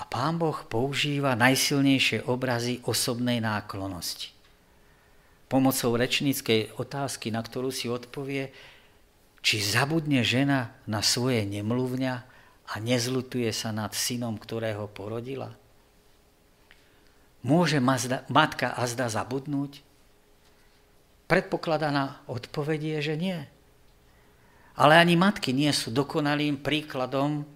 A 0.00 0.02
pán 0.08 0.40
Boh 0.40 0.56
používa 0.64 1.36
najsilnejšie 1.36 2.24
obrazy 2.24 2.80
osobnej 2.88 3.38
náklonosti. 3.44 4.32
Pomocou 5.46 5.92
rečníckej 5.92 6.72
otázky, 6.80 7.28
na 7.28 7.44
ktorú 7.44 7.68
si 7.68 7.86
odpovie, 7.86 8.48
či 9.40 9.64
zabudne 9.64 10.20
žena 10.20 10.76
na 10.84 11.00
svoje 11.00 11.44
nemluvňa 11.48 12.14
a 12.70 12.74
nezlutuje 12.78 13.48
sa 13.50 13.72
nad 13.72 13.96
synom, 13.96 14.36
ktorého 14.36 14.86
porodila? 14.92 15.56
Môže 17.40 17.80
matka 18.28 18.76
azda 18.76 19.08
zabudnúť? 19.08 19.80
Predpokladaná 21.24 22.20
odpovedie, 22.28 23.00
že 23.00 23.16
nie. 23.16 23.38
Ale 24.76 25.00
ani 25.00 25.16
matky 25.16 25.56
nie 25.56 25.72
sú 25.72 25.88
dokonalým 25.88 26.60
príkladom 26.60 27.48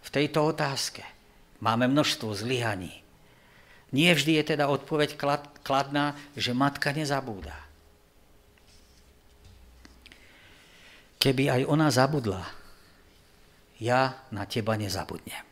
v 0.00 0.08
tejto 0.08 0.46
otázke. 0.46 1.02
Máme 1.58 1.90
množstvo 1.90 2.32
zlyhaní. 2.32 3.02
Nie 3.90 4.14
vždy 4.14 4.40
je 4.40 4.44
teda 4.54 4.70
odpoveď 4.70 5.18
kladná, 5.66 6.14
že 6.38 6.54
matka 6.54 6.94
nezabúda. 6.94 7.56
Keby 11.20 11.52
aj 11.52 11.62
ona 11.68 11.92
zabudla, 11.92 12.42
ja 13.76 14.24
na 14.32 14.48
teba 14.48 14.74
nezabudnem. 14.80 15.44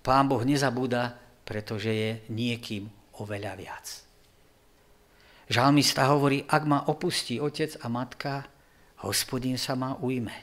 Pán 0.00 0.24
Boh 0.26 0.40
nezabúda, 0.40 1.12
pretože 1.44 1.92
je 1.92 2.10
niekým 2.32 2.88
oveľa 3.20 3.52
viac. 3.54 3.86
Žalmista 5.46 6.10
hovorí, 6.10 6.42
ak 6.42 6.62
ma 6.66 6.88
opustí 6.90 7.38
otec 7.38 7.78
a 7.84 7.86
matka, 7.86 8.48
hospodin 9.06 9.54
sa 9.60 9.78
ma 9.78 9.94
ujme. 10.00 10.34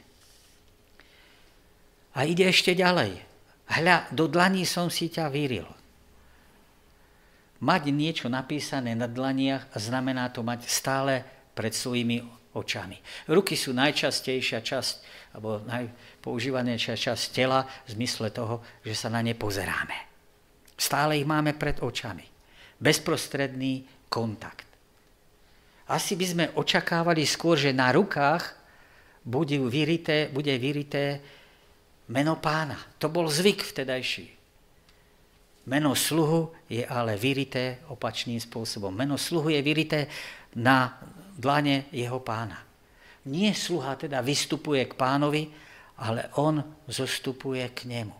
A 2.14 2.24
ide 2.24 2.46
ešte 2.48 2.72
ďalej. 2.72 3.20
Hľa, 3.68 4.08
do 4.14 4.30
dlaní 4.30 4.64
som 4.64 4.88
si 4.88 5.10
ťa 5.10 5.28
vyril. 5.28 5.66
Mať 7.64 7.88
niečo 7.90 8.28
napísané 8.28 8.92
na 8.92 9.08
dlaniach 9.08 9.72
znamená 9.76 10.28
to 10.28 10.44
mať 10.44 10.68
stále 10.68 11.24
pred 11.56 11.72
svojimi 11.72 12.43
očami. 12.54 12.96
Ruky 13.28 13.58
sú 13.58 13.74
najčastejšia 13.74 14.62
časť, 14.62 14.94
alebo 15.34 15.60
najpoužívanejšia 15.66 16.94
časť 16.94 17.24
tela 17.34 17.66
v 17.86 17.88
zmysle 17.98 18.30
toho, 18.30 18.62
že 18.86 18.94
sa 18.94 19.10
na 19.10 19.20
ne 19.20 19.34
pozeráme. 19.34 19.94
Stále 20.74 21.18
ich 21.18 21.26
máme 21.26 21.54
pred 21.54 21.82
očami. 21.82 22.26
Bezprostredný 22.78 23.86
kontakt. 24.10 24.66
Asi 25.90 26.16
by 26.16 26.26
sme 26.26 26.44
očakávali 26.56 27.28
skôr, 27.28 27.60
že 27.60 27.76
na 27.76 27.92
rukách 27.92 28.56
bude 29.24 29.56
vyrité, 29.68 30.32
bude 30.32 30.52
vyrité 30.56 31.20
meno 32.08 32.40
pána. 32.40 32.76
To 33.00 33.12
bol 33.12 33.28
zvyk 33.28 33.60
vtedajší. 33.60 34.26
Meno 35.64 35.96
sluhu 35.96 36.52
je 36.68 36.84
ale 36.84 37.16
vyrité 37.16 37.80
opačným 37.88 38.36
spôsobom. 38.36 38.92
Meno 38.92 39.16
sluhu 39.16 39.48
je 39.48 39.60
vyrité 39.64 40.00
na 40.52 41.00
dlane 41.34 41.90
jeho 41.90 42.22
pána. 42.22 42.62
Nie 43.30 43.56
sluha 43.56 43.96
teda 43.96 44.20
vystupuje 44.20 44.84
k 44.84 44.94
pánovi, 44.94 45.48
ale 46.04 46.28
on 46.38 46.60
zostupuje 46.86 47.64
k 47.72 47.88
nemu. 47.88 48.16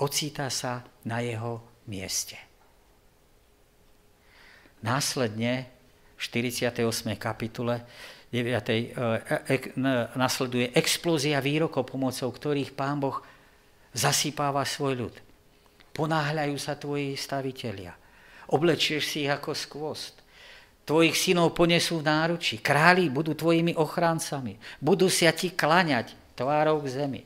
Ocíta 0.00 0.50
sa 0.52 0.84
na 1.08 1.20
jeho 1.24 1.82
mieste. 1.88 2.36
Následne 4.84 5.66
v 6.16 6.20
48. 6.20 6.84
kapitule 7.16 7.84
9. 8.32 8.68
E, 8.68 8.76
e, 9.48 9.56
nasleduje 10.18 10.72
explózia 10.76 11.40
výrokov, 11.40 11.88
pomocou 11.88 12.28
ktorých 12.28 12.76
pán 12.76 13.00
Boh 13.00 13.18
zasypáva 13.96 14.64
svoj 14.68 14.94
ľud. 15.08 15.14
Ponáhľajú 15.96 16.56
sa 16.60 16.76
tvoji 16.76 17.16
stavitelia. 17.16 17.96
Oblečieš 18.52 19.02
si 19.08 19.24
ich 19.24 19.32
ako 19.32 19.56
skvost. 19.56 20.25
Tvojich 20.86 21.18
synov 21.18 21.58
ponesú 21.58 21.98
v 21.98 22.06
náruči. 22.06 22.62
Králi 22.62 23.10
budú 23.10 23.34
tvojimi 23.34 23.74
ochráncami. 23.74 24.54
Budú 24.78 25.10
sa 25.10 25.34
ti 25.34 25.50
klaňať 25.50 26.14
tvárou 26.38 26.78
k 26.78 26.94
zemi. 26.94 27.22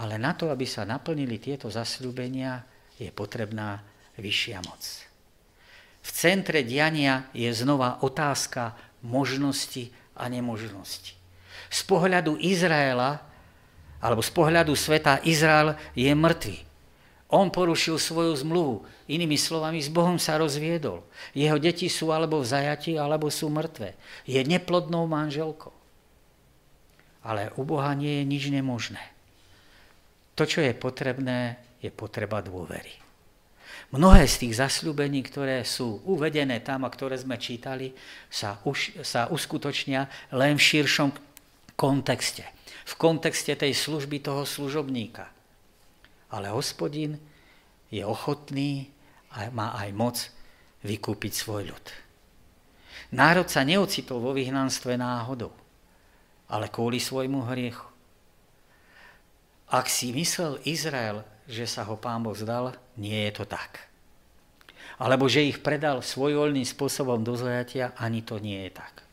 Ale 0.00 0.16
na 0.16 0.32
to, 0.32 0.48
aby 0.48 0.64
sa 0.64 0.88
naplnili 0.88 1.36
tieto 1.36 1.68
zasľúbenia, 1.68 2.64
je 2.96 3.12
potrebná 3.12 3.84
vyššia 4.16 4.64
moc. 4.64 4.82
V 6.00 6.10
centre 6.14 6.64
diania 6.64 7.28
je 7.36 7.50
znova 7.52 8.00
otázka 8.00 8.72
možnosti 9.04 9.92
a 10.16 10.24
nemožnosti. 10.30 11.12
Z 11.68 11.80
pohľadu 11.84 12.40
Izraela, 12.40 13.20
alebo 14.00 14.24
z 14.24 14.30
pohľadu 14.32 14.72
sveta, 14.72 15.20
Izrael 15.26 15.76
je 15.92 16.08
mŕtvy. 16.16 16.67
On 17.28 17.52
porušil 17.52 18.00
svoju 18.00 18.32
zmluvu. 18.40 18.88
Inými 19.04 19.36
slovami, 19.36 19.84
s 19.84 19.92
Bohom 19.92 20.16
sa 20.16 20.40
rozviedol. 20.40 21.04
Jeho 21.36 21.60
deti 21.60 21.92
sú 21.92 22.08
alebo 22.08 22.40
v 22.40 22.48
zajati, 22.48 22.96
alebo 22.96 23.28
sú 23.28 23.52
mŕtve. 23.52 23.92
Je 24.24 24.40
neplodnou 24.40 25.04
manželkou. 25.04 25.72
Ale 27.20 27.52
u 27.60 27.68
Boha 27.68 27.92
nie 27.92 28.20
je 28.20 28.24
nič 28.24 28.44
nemožné. 28.48 29.04
To, 30.40 30.48
čo 30.48 30.64
je 30.64 30.72
potrebné, 30.72 31.60
je 31.84 31.92
potreba 31.92 32.40
dôvery. 32.40 32.96
Mnohé 33.92 34.24
z 34.28 34.48
tých 34.48 34.60
zasľúbení, 34.60 35.20
ktoré 35.24 35.64
sú 35.64 36.00
uvedené 36.08 36.60
tam 36.64 36.84
a 36.84 36.92
ktoré 36.92 37.16
sme 37.16 37.40
čítali, 37.40 37.92
sa, 38.28 38.60
už, 38.64 39.04
sa 39.04 39.28
uskutočnia 39.28 40.32
len 40.32 40.56
v 40.56 40.64
širšom 40.64 41.08
kontexte. 41.76 42.44
V 42.88 42.94
kontexte 42.96 43.52
tej 43.52 43.76
služby 43.76 44.24
toho 44.24 44.48
služobníka. 44.48 45.37
Ale 46.28 46.52
hospodin 46.52 47.16
je 47.88 48.04
ochotný 48.04 48.92
a 49.32 49.48
má 49.48 49.76
aj 49.80 49.90
moc 49.96 50.16
vykúpiť 50.84 51.32
svoj 51.32 51.72
ľud. 51.72 51.86
Národ 53.14 53.48
sa 53.48 53.64
neocitol 53.64 54.20
vo 54.20 54.36
vyhnanstve 54.36 55.00
náhodou, 55.00 55.52
ale 56.52 56.68
kvôli 56.68 57.00
svojmu 57.00 57.48
hriechu. 57.48 57.88
Ak 59.68 59.88
si 59.88 60.12
myslel 60.12 60.60
Izrael, 60.64 61.24
že 61.48 61.64
sa 61.64 61.84
ho 61.84 61.96
pán 61.96 62.24
Boh 62.24 62.36
zdal, 62.36 62.76
nie 62.96 63.28
je 63.28 63.32
to 63.40 63.44
tak. 63.48 63.88
Alebo 65.00 65.28
že 65.28 65.44
ich 65.44 65.60
predal 65.64 66.04
svojvoľným 66.04 66.64
spôsobom 66.64 67.20
do 67.24 67.36
zajatia, 67.36 67.96
ani 67.96 68.20
to 68.20 68.40
nie 68.40 68.68
je 68.68 68.72
tak. 68.76 69.04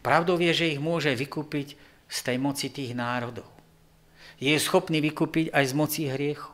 Pravdou 0.00 0.40
je, 0.40 0.52
že 0.52 0.72
ich 0.72 0.80
môže 0.80 1.12
vykúpiť 1.12 1.76
z 2.08 2.18
tej 2.24 2.36
moci 2.40 2.72
tých 2.72 2.96
národov. 2.96 3.46
Je 4.40 4.56
schopný 4.56 5.04
vykúpiť 5.04 5.52
aj 5.52 5.64
z 5.68 5.72
moci 5.76 6.02
hriechu. 6.08 6.48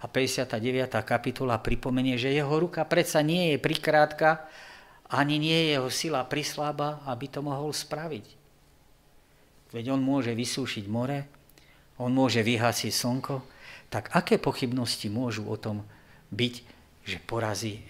A 0.00 0.06
59. 0.06 0.62
kapitola 1.02 1.58
pripomenie, 1.58 2.14
že 2.14 2.30
jeho 2.30 2.54
ruka 2.62 2.86
predsa 2.86 3.26
nie 3.26 3.52
je 3.52 3.56
prikrátka, 3.58 4.46
ani 5.10 5.42
nie 5.42 5.66
je 5.66 5.68
jeho 5.74 5.90
sila 5.90 6.22
prislába, 6.22 7.02
aby 7.10 7.26
to 7.26 7.42
mohol 7.42 7.74
spraviť. 7.74 8.26
Veď 9.74 9.98
on 9.98 10.02
môže 10.02 10.30
vysúšiť 10.30 10.84
more, 10.86 11.26
on 11.98 12.14
môže 12.14 12.38
vyhasiť 12.46 12.92
slnko, 12.94 13.42
tak 13.90 14.14
aké 14.14 14.38
pochybnosti 14.38 15.10
môžu 15.10 15.42
o 15.50 15.56
tom 15.58 15.82
byť, 16.30 16.54
že 17.02 17.18
porazí, 17.26 17.82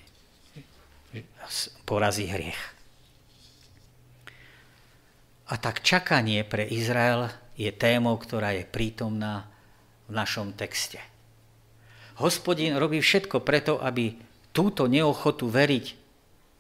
porazí 1.85 2.33
hriech? 2.33 2.61
A 5.47 5.55
tak 5.61 5.85
čakanie 5.85 6.43
pre 6.49 6.65
Izrael 6.65 7.31
je 7.57 7.71
témou, 7.73 8.15
ktorá 8.21 8.53
je 8.53 8.69
prítomná 8.69 9.49
v 10.07 10.13
našom 10.15 10.53
texte. 10.53 11.01
Hospodin 12.21 12.77
robí 12.77 13.01
všetko 13.01 13.43
preto, 13.45 13.81
aby 13.81 14.17
túto 14.53 14.89
neochotu 14.89 15.49
veriť 15.49 15.87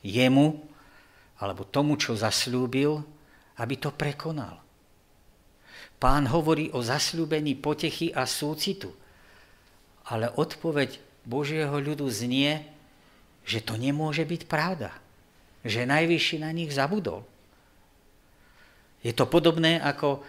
jemu, 0.05 0.47
alebo 1.41 1.69
tomu, 1.69 2.01
čo 2.01 2.17
zasľúbil, 2.17 3.01
aby 3.61 3.75
to 3.77 3.93
prekonal. 3.93 4.61
Pán 5.97 6.29
hovorí 6.29 6.69
o 6.77 6.85
zasľúbení 6.85 7.57
potechy 7.57 8.13
a 8.13 8.25
súcitu– 8.29 8.93
ale 10.07 10.31
odpoveď 10.31 11.03
Božieho 11.27 11.75
ľudu 11.75 12.07
znie, 12.07 12.63
že 13.43 13.59
to 13.63 13.75
nemôže 13.75 14.23
byť 14.23 14.43
pravda. 14.47 14.95
Že 15.67 15.91
najvyšší 15.91 16.37
na 16.47 16.51
nich 16.55 16.71
zabudol. 16.71 17.27
Je 19.03 19.11
to 19.11 19.27
podobné 19.27 19.83
ako 19.83 20.23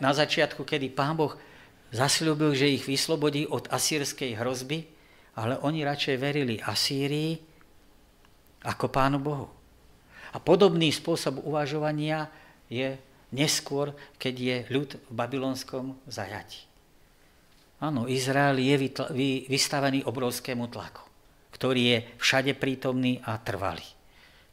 na 0.00 0.10
začiatku, 0.12 0.64
kedy 0.64 0.92
pán 0.92 1.16
Boh 1.16 1.32
zasľúbil, 1.92 2.52
že 2.56 2.72
ich 2.72 2.84
vyslobodí 2.84 3.48
od 3.48 3.68
asýrskej 3.68 4.36
hrozby, 4.36 4.84
ale 5.36 5.56
oni 5.64 5.84
radšej 5.84 6.16
verili 6.20 6.60
Asýrii 6.60 7.40
ako 8.68 8.86
pánu 8.92 9.18
Bohu. 9.20 9.48
A 10.32 10.40
podobný 10.40 10.92
spôsob 10.92 11.44
uvažovania 11.44 12.28
je 12.68 12.96
neskôr, 13.32 13.92
keď 14.20 14.34
je 14.36 14.56
ľud 14.72 14.90
v 14.96 15.12
babylonskom 15.12 15.96
zajati. 16.08 16.68
Áno, 17.82 18.06
Izrael 18.06 18.62
je 18.62 18.88
vystavený 19.50 20.06
obrovskému 20.06 20.70
tlaku, 20.70 21.02
ktorý 21.56 21.82
je 21.82 21.98
všade 22.20 22.54
prítomný 22.56 23.18
a 23.24 23.36
trvalý. 23.40 23.84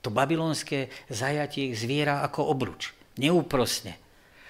To 0.02 0.10
babylonské 0.10 0.90
zajatie 1.12 1.70
ich 1.72 1.80
zviera 1.80 2.24
ako 2.24 2.50
obruč, 2.50 2.96
neúprosne. 3.20 4.00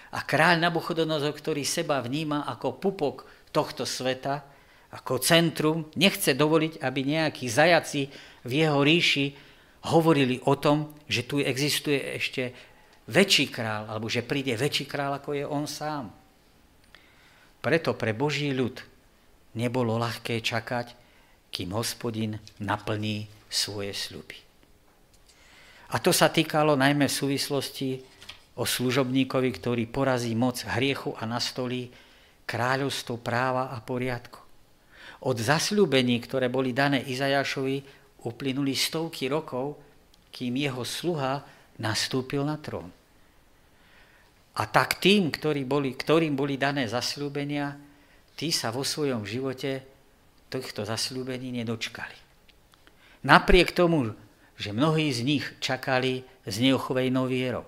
A 0.09 0.25
kráľ 0.25 0.57
Nabuchodonozor, 0.57 1.33
ktorý 1.37 1.61
seba 1.61 2.01
vníma 2.01 2.49
ako 2.49 2.81
pupok 2.81 3.15
tohto 3.53 3.85
sveta, 3.85 4.41
ako 4.89 5.21
centrum, 5.21 5.85
nechce 5.93 6.33
dovoliť, 6.33 6.81
aby 6.81 6.99
nejakí 7.05 7.45
zajaci 7.45 8.09
v 8.45 8.51
jeho 8.51 8.81
ríši 8.81 9.25
hovorili 9.93 10.41
o 10.49 10.57
tom, 10.57 10.97
že 11.05 11.29
tu 11.29 11.37
existuje 11.37 12.17
ešte 12.17 12.51
väčší 13.05 13.53
král, 13.53 13.85
alebo 13.85 14.09
že 14.09 14.25
príde 14.25 14.57
väčší 14.57 14.89
král, 14.89 15.13
ako 15.17 15.37
je 15.37 15.45
on 15.45 15.69
sám. 15.69 16.09
Preto 17.61 17.93
pre 17.93 18.17
Boží 18.17 18.49
ľud 18.49 18.81
nebolo 19.53 19.97
ľahké 20.01 20.41
čakať, 20.41 20.97
kým 21.49 21.73
hospodin 21.73 22.37
naplní 22.61 23.25
svoje 23.49 23.93
sľuby. 23.93 24.37
A 25.89 25.97
to 25.97 26.13
sa 26.13 26.29
týkalo 26.29 26.77
najmä 26.77 27.09
v 27.09 27.17
súvislosti 27.25 27.89
o 28.55 28.63
služobníkovi, 28.65 29.49
ktorý 29.53 29.83
porazí 29.91 30.33
moc 30.33 30.61
hriechu 30.65 31.13
a 31.17 31.27
nastolí 31.29 31.91
kráľovstvo 32.49 33.21
práva 33.21 33.69
a 33.69 33.77
poriadku. 33.83 34.41
Od 35.29 35.37
zasľúbení, 35.37 36.17
ktoré 36.23 36.47
boli 36.47 36.71
dané 36.71 37.03
Izajašovi, 37.03 37.83
uplynuli 38.25 38.73
stovky 38.73 39.27
rokov, 39.27 39.77
kým 40.31 40.57
jeho 40.57 40.83
sluha 40.83 41.43
nastúpil 41.79 42.43
na 42.43 42.59
trón. 42.59 42.89
A 44.59 44.63
tak 44.67 44.99
tým, 44.99 45.31
ktorí 45.31 45.63
boli, 45.63 45.95
ktorým 45.95 46.35
boli 46.35 46.59
dané 46.59 46.89
zasľúbenia, 46.89 47.79
tí 48.35 48.51
sa 48.51 48.75
vo 48.75 48.83
svojom 48.83 49.23
živote 49.23 49.83
týchto 50.51 50.83
zasľúbení 50.83 51.53
nedočkali. 51.63 52.17
Napriek 53.23 53.71
tomu, 53.71 54.11
že 54.59 54.75
mnohí 54.75 55.11
z 55.15 55.23
nich 55.23 55.45
čakali 55.63 56.27
s 56.43 56.59
neochovejnou 56.59 57.27
vierou. 57.31 57.63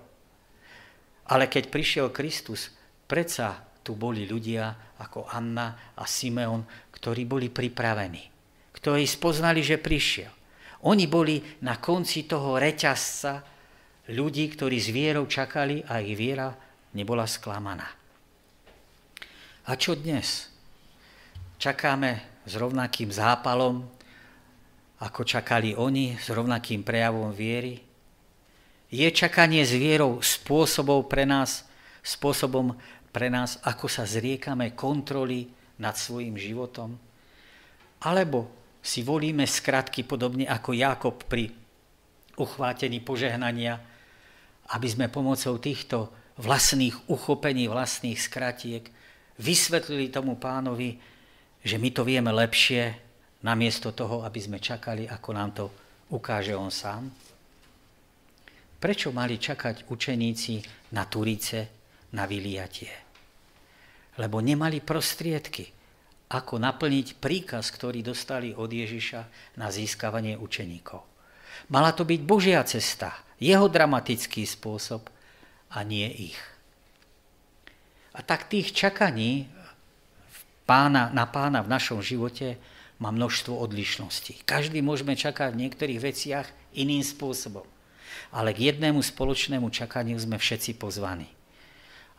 Ale 1.32 1.48
keď 1.48 1.72
prišiel 1.72 2.12
Kristus, 2.12 2.68
predsa 3.08 3.56
tu 3.80 3.96
boli 3.96 4.28
ľudia 4.28 4.92
ako 5.00 5.32
Anna 5.32 5.96
a 5.96 6.04
Simeon, 6.04 6.60
ktorí 6.92 7.24
boli 7.24 7.48
pripravení, 7.48 8.28
ktorí 8.76 9.08
spoznali, 9.08 9.64
že 9.64 9.80
prišiel. 9.80 10.28
Oni 10.84 11.08
boli 11.08 11.40
na 11.64 11.80
konci 11.80 12.28
toho 12.28 12.60
reťazca 12.60 13.40
ľudí, 14.12 14.44
ktorí 14.52 14.76
s 14.76 14.92
vierou 14.92 15.24
čakali 15.24 15.80
a 15.88 16.04
ich 16.04 16.18
viera 16.18 16.52
nebola 16.92 17.24
sklamaná. 17.24 17.88
A 19.62 19.72
čo 19.78 19.96
dnes? 19.96 20.50
Čakáme 21.56 22.42
s 22.44 22.58
rovnakým 22.58 23.08
zápalom, 23.14 23.86
ako 25.00 25.22
čakali 25.22 25.72
oni, 25.78 26.18
s 26.18 26.28
rovnakým 26.28 26.82
prejavom 26.82 27.30
viery? 27.30 27.91
Je 28.92 29.08
čakanie 29.08 29.64
s 29.64 29.72
vierou 29.72 30.20
spôsobom 30.20 31.08
pre 31.08 31.24
nás, 31.24 31.64
spôsobom 32.04 32.76
pre 33.08 33.32
nás, 33.32 33.56
ako 33.64 33.88
sa 33.88 34.04
zriekame 34.04 34.76
kontroly 34.76 35.48
nad 35.80 35.96
svojim 35.96 36.36
životom? 36.36 37.00
Alebo 38.04 38.52
si 38.84 39.00
volíme 39.00 39.48
skratky 39.48 40.04
podobne 40.04 40.44
ako 40.44 40.76
Jakob 40.76 41.16
pri 41.24 41.48
uchvátení 42.36 43.00
požehnania, 43.00 43.80
aby 44.76 44.88
sme 44.92 45.08
pomocou 45.08 45.56
týchto 45.56 46.12
vlastných 46.36 47.08
uchopení, 47.08 47.72
vlastných 47.72 48.20
skratiek 48.20 48.84
vysvetlili 49.40 50.12
tomu 50.12 50.36
pánovi, 50.36 51.00
že 51.64 51.80
my 51.80 51.88
to 51.96 52.04
vieme 52.04 52.28
lepšie, 52.28 52.92
namiesto 53.40 53.90
toho, 53.96 54.20
aby 54.22 54.38
sme 54.38 54.60
čakali, 54.60 55.08
ako 55.08 55.30
nám 55.32 55.50
to 55.56 55.64
ukáže 56.12 56.52
on 56.52 56.68
sám? 56.68 57.31
Prečo 58.82 59.14
mali 59.14 59.38
čakať 59.38 59.86
učeníci 59.86 60.54
na 60.98 61.06
Turice, 61.06 61.70
na 62.18 62.26
vyliatie? 62.26 62.90
Lebo 64.18 64.42
nemali 64.42 64.82
prostriedky, 64.82 65.70
ako 66.34 66.58
naplniť 66.58 67.22
príkaz, 67.22 67.70
ktorý 67.70 68.02
dostali 68.02 68.50
od 68.50 68.66
Ježiša 68.66 69.54
na 69.62 69.70
získavanie 69.70 70.34
učeníkov. 70.34 70.98
Mala 71.70 71.94
to 71.94 72.02
byť 72.02 72.20
Božia 72.26 72.58
cesta, 72.66 73.14
jeho 73.38 73.70
dramatický 73.70 74.42
spôsob 74.42 75.06
a 75.70 75.78
nie 75.86 76.34
ich. 76.34 76.40
A 78.18 78.20
tak 78.26 78.50
tých 78.50 78.74
čakaní 78.74 79.46
pána, 80.66 81.14
na 81.14 81.30
pána 81.30 81.62
v 81.62 81.70
našom 81.70 82.02
živote 82.02 82.58
má 82.98 83.14
množstvo 83.14 83.62
odlišností. 83.62 84.42
Každý 84.42 84.82
môžeme 84.82 85.14
čakať 85.14 85.54
v 85.54 85.60
niektorých 85.68 86.00
veciach 86.02 86.46
iným 86.74 87.06
spôsobom. 87.06 87.71
Ale 88.32 88.56
k 88.56 88.72
jednému 88.72 89.00
spoločnému 89.00 89.68
čakaniu 89.68 90.16
sme 90.16 90.40
všetci 90.40 90.76
pozvaní. 90.80 91.28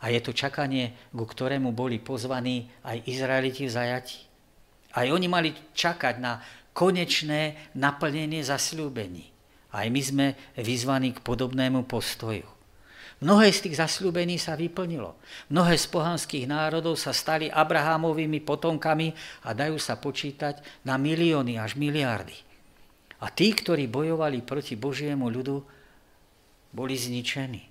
A 0.04 0.12
je 0.12 0.20
to 0.20 0.36
čakanie, 0.36 0.92
ku 1.14 1.24
ktorému 1.24 1.72
boli 1.72 1.96
pozvaní 1.96 2.68
aj 2.84 3.08
Izraeliti 3.08 3.64
v 3.64 3.72
zajati. 3.72 4.18
Aj 4.94 5.06
oni 5.08 5.26
mali 5.26 5.50
čakať 5.72 6.14
na 6.20 6.44
konečné 6.76 7.72
naplnenie 7.78 8.44
zasľúbení. 8.44 9.32
Aj 9.74 9.86
my 9.90 10.00
sme 10.02 10.26
vyzvaní 10.54 11.16
k 11.16 11.24
podobnému 11.24 11.88
postoju. 11.88 12.46
Mnohé 13.24 13.54
z 13.54 13.70
tých 13.70 13.80
zasľúbení 13.80 14.36
sa 14.36 14.58
vyplnilo. 14.58 15.16
Mnohé 15.48 15.80
z 15.80 15.86
pohanských 15.88 16.44
národov 16.50 17.00
sa 17.00 17.14
stali 17.14 17.48
Abrahámovými 17.48 18.42
potomkami 18.44 19.16
a 19.46 19.56
dajú 19.56 19.80
sa 19.80 19.96
počítať 19.96 20.60
na 20.84 21.00
milióny 21.00 21.56
až 21.56 21.78
miliardy. 21.78 22.36
A 23.24 23.32
tí, 23.32 23.54
ktorí 23.56 23.88
bojovali 23.88 24.44
proti 24.44 24.76
Božiemu 24.76 25.32
ľudu, 25.32 25.64
boli 26.74 26.98
zničení. 26.98 27.62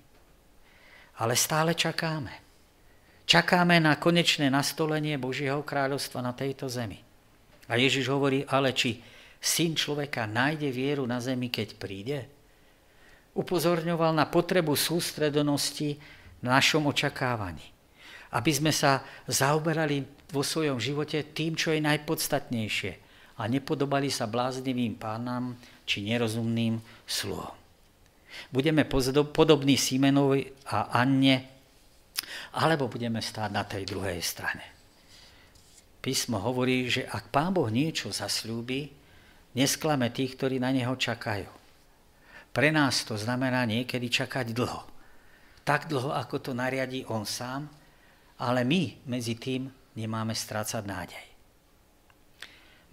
Ale 1.20 1.36
stále 1.36 1.76
čakáme. 1.76 2.42
Čakáme 3.28 3.78
na 3.78 4.00
konečné 4.00 4.48
nastolenie 4.48 5.20
Božieho 5.20 5.60
kráľovstva 5.62 6.24
na 6.24 6.32
tejto 6.32 6.66
zemi. 6.66 6.98
A 7.68 7.76
Ježiš 7.76 8.08
hovorí, 8.08 8.44
ale 8.48 8.72
či 8.72 9.00
syn 9.40 9.76
človeka 9.76 10.24
nájde 10.24 10.68
vieru 10.72 11.04
na 11.04 11.20
zemi, 11.20 11.48
keď 11.52 11.68
príde? 11.76 12.18
upozorňoval 13.34 14.14
na 14.14 14.26
potrebu 14.30 14.78
sústredonosti 14.78 15.98
v 16.38 16.44
našom 16.46 16.86
očakávaní. 16.86 17.66
Aby 18.34 18.50
sme 18.50 18.72
sa 18.74 19.02
zaoberali 19.30 20.06
vo 20.30 20.42
svojom 20.42 20.78
živote 20.78 21.22
tým, 21.34 21.54
čo 21.54 21.70
je 21.70 21.82
najpodstatnejšie 21.82 22.92
a 23.38 23.42
nepodobali 23.50 24.10
sa 24.10 24.30
bláznivým 24.30 24.98
pánam 24.98 25.58
či 25.86 26.06
nerozumným 26.06 26.78
sluhom. 27.06 27.63
Budeme 28.52 28.84
podobní 29.30 29.74
Simenovi 29.76 30.46
a 30.70 30.94
Anne, 30.94 31.36
alebo 32.58 32.88
budeme 32.88 33.18
stáť 33.18 33.50
na 33.50 33.64
tej 33.66 33.84
druhej 33.84 34.20
strane. 34.22 34.64
Písmo 36.04 36.36
hovorí, 36.40 36.86
že 36.92 37.08
ak 37.08 37.32
Pán 37.32 37.56
Boh 37.56 37.72
niečo 37.72 38.12
zasľúbi, 38.12 38.92
nesklame 39.56 40.12
tých, 40.12 40.36
ktorí 40.36 40.60
na 40.60 40.68
Neho 40.68 40.94
čakajú. 40.94 41.48
Pre 42.54 42.68
nás 42.70 43.02
to 43.02 43.18
znamená 43.18 43.66
niekedy 43.66 44.06
čakať 44.12 44.54
dlho. 44.54 44.86
Tak 45.64 45.88
dlho, 45.88 46.12
ako 46.12 46.38
to 46.44 46.50
nariadí 46.52 47.08
on 47.08 47.24
sám, 47.24 47.66
ale 48.38 48.62
my 48.62 49.08
medzi 49.08 49.34
tým 49.34 49.66
nemáme 49.96 50.36
strácať 50.36 50.84
nádej. 50.84 51.26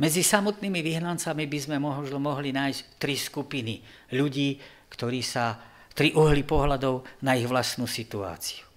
Medzi 0.02 0.26
samotnými 0.26 0.82
vyhnancami 0.82 1.46
by 1.46 1.60
sme 1.62 1.78
mohli, 1.78 2.50
nájsť 2.50 2.98
tri 2.98 3.14
skupiny 3.14 3.86
ľudí, 4.18 4.58
ktorí 4.92 5.24
sa, 5.24 5.58
tri 5.92 6.12
uhly 6.12 6.44
pohľadov 6.44 7.24
na 7.24 7.36
ich 7.36 7.48
vlastnú 7.48 7.88
situáciu. 7.88 8.68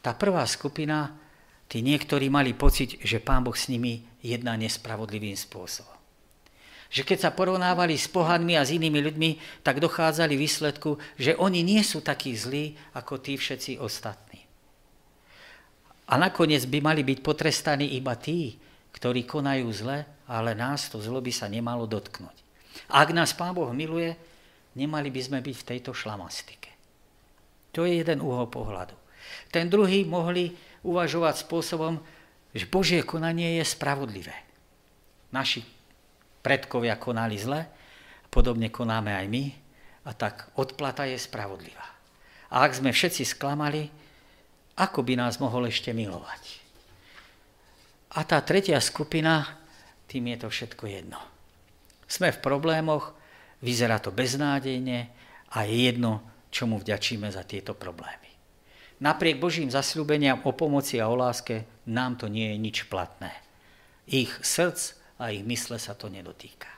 Tá 0.00 0.12
prvá 0.16 0.44
skupina, 0.48 1.12
tí 1.68 1.80
niektorí 1.84 2.28
mali 2.32 2.52
pocit, 2.52 3.00
že 3.04 3.20
Pán 3.20 3.44
Boh 3.44 3.56
s 3.56 3.68
nimi 3.68 4.04
jedná 4.20 4.56
nespravodlivým 4.56 5.36
spôsobom 5.36 5.96
že 6.86 7.02
keď 7.02 7.18
sa 7.28 7.30
porovnávali 7.34 7.98
s 7.98 8.06
pohanmi 8.06 8.54
a 8.54 8.62
s 8.62 8.70
inými 8.70 9.02
ľuďmi, 9.02 9.30
tak 9.66 9.82
dochádzali 9.82 10.38
výsledku, 10.38 10.98
že 11.18 11.34
oni 11.34 11.66
nie 11.66 11.82
sú 11.82 12.02
takí 12.02 12.32
zlí 12.38 12.78
ako 12.94 13.18
tí 13.18 13.34
všetci 13.34 13.82
ostatní. 13.82 14.46
A 16.06 16.14
nakoniec 16.14 16.62
by 16.70 16.78
mali 16.78 17.02
byť 17.02 17.18
potrestaní 17.18 17.98
iba 17.98 18.14
tí, 18.14 18.54
ktorí 18.94 19.26
konajú 19.26 19.66
zle, 19.74 20.06
ale 20.30 20.54
nás 20.54 20.86
to 20.86 21.02
zlo 21.02 21.18
by 21.18 21.34
sa 21.34 21.50
nemalo 21.50 21.90
dotknúť. 21.90 22.36
Ak 22.94 23.10
nás 23.10 23.34
Pán 23.34 23.50
Boh 23.50 23.74
miluje, 23.74 24.14
nemali 24.76 25.08
by 25.08 25.20
sme 25.24 25.38
byť 25.40 25.56
v 25.56 25.68
tejto 25.74 25.90
šlamastike. 25.96 26.70
To 27.72 27.88
je 27.88 28.00
jeden 28.00 28.20
úhol 28.20 28.48
pohľadu. 28.48 28.94
Ten 29.50 29.72
druhý 29.72 30.04
mohli 30.04 30.52
uvažovať 30.86 31.48
spôsobom, 31.48 31.98
že 32.54 32.70
Božie 32.70 33.02
konanie 33.02 33.58
je 33.60 33.64
spravodlivé. 33.66 34.36
Naši 35.34 35.60
predkovia 36.40 36.96
konali 36.96 37.36
zle, 37.36 37.66
podobne 38.30 38.70
konáme 38.70 39.12
aj 39.12 39.26
my, 39.26 39.44
a 40.06 40.10
tak 40.14 40.54
odplata 40.54 41.02
je 41.10 41.18
spravodlivá. 41.18 41.84
A 42.54 42.62
ak 42.62 42.78
sme 42.78 42.94
všetci 42.94 43.26
sklamali, 43.26 43.90
ako 44.78 45.02
by 45.02 45.18
nás 45.18 45.42
mohol 45.42 45.66
ešte 45.66 45.90
milovať? 45.90 46.62
A 48.14 48.22
tá 48.22 48.38
tretia 48.40 48.78
skupina, 48.78 49.58
tým 50.06 50.30
je 50.32 50.46
to 50.46 50.48
všetko 50.48 50.84
jedno. 50.86 51.18
Sme 52.06 52.30
v 52.30 52.38
problémoch, 52.38 53.10
vyzerá 53.60 54.00
to 54.02 54.12
beznádejne 54.12 55.08
a 55.52 55.58
je 55.64 55.76
jedno, 55.88 56.24
čomu 56.52 56.80
vďačíme 56.80 57.28
za 57.28 57.44
tieto 57.44 57.76
problémy. 57.76 58.28
Napriek 58.96 59.36
Božím 59.36 59.68
zasľúbeniam 59.68 60.40
o 60.48 60.56
pomoci 60.56 60.96
a 60.96 61.12
o 61.12 61.16
láske 61.16 61.68
nám 61.84 62.16
to 62.16 62.32
nie 62.32 62.48
je 62.48 62.56
nič 62.56 62.76
platné. 62.88 63.28
Ich 64.08 64.32
srdc 64.40 64.96
a 65.20 65.28
ich 65.32 65.44
mysle 65.44 65.76
sa 65.76 65.92
to 65.92 66.08
nedotýka. 66.08 66.68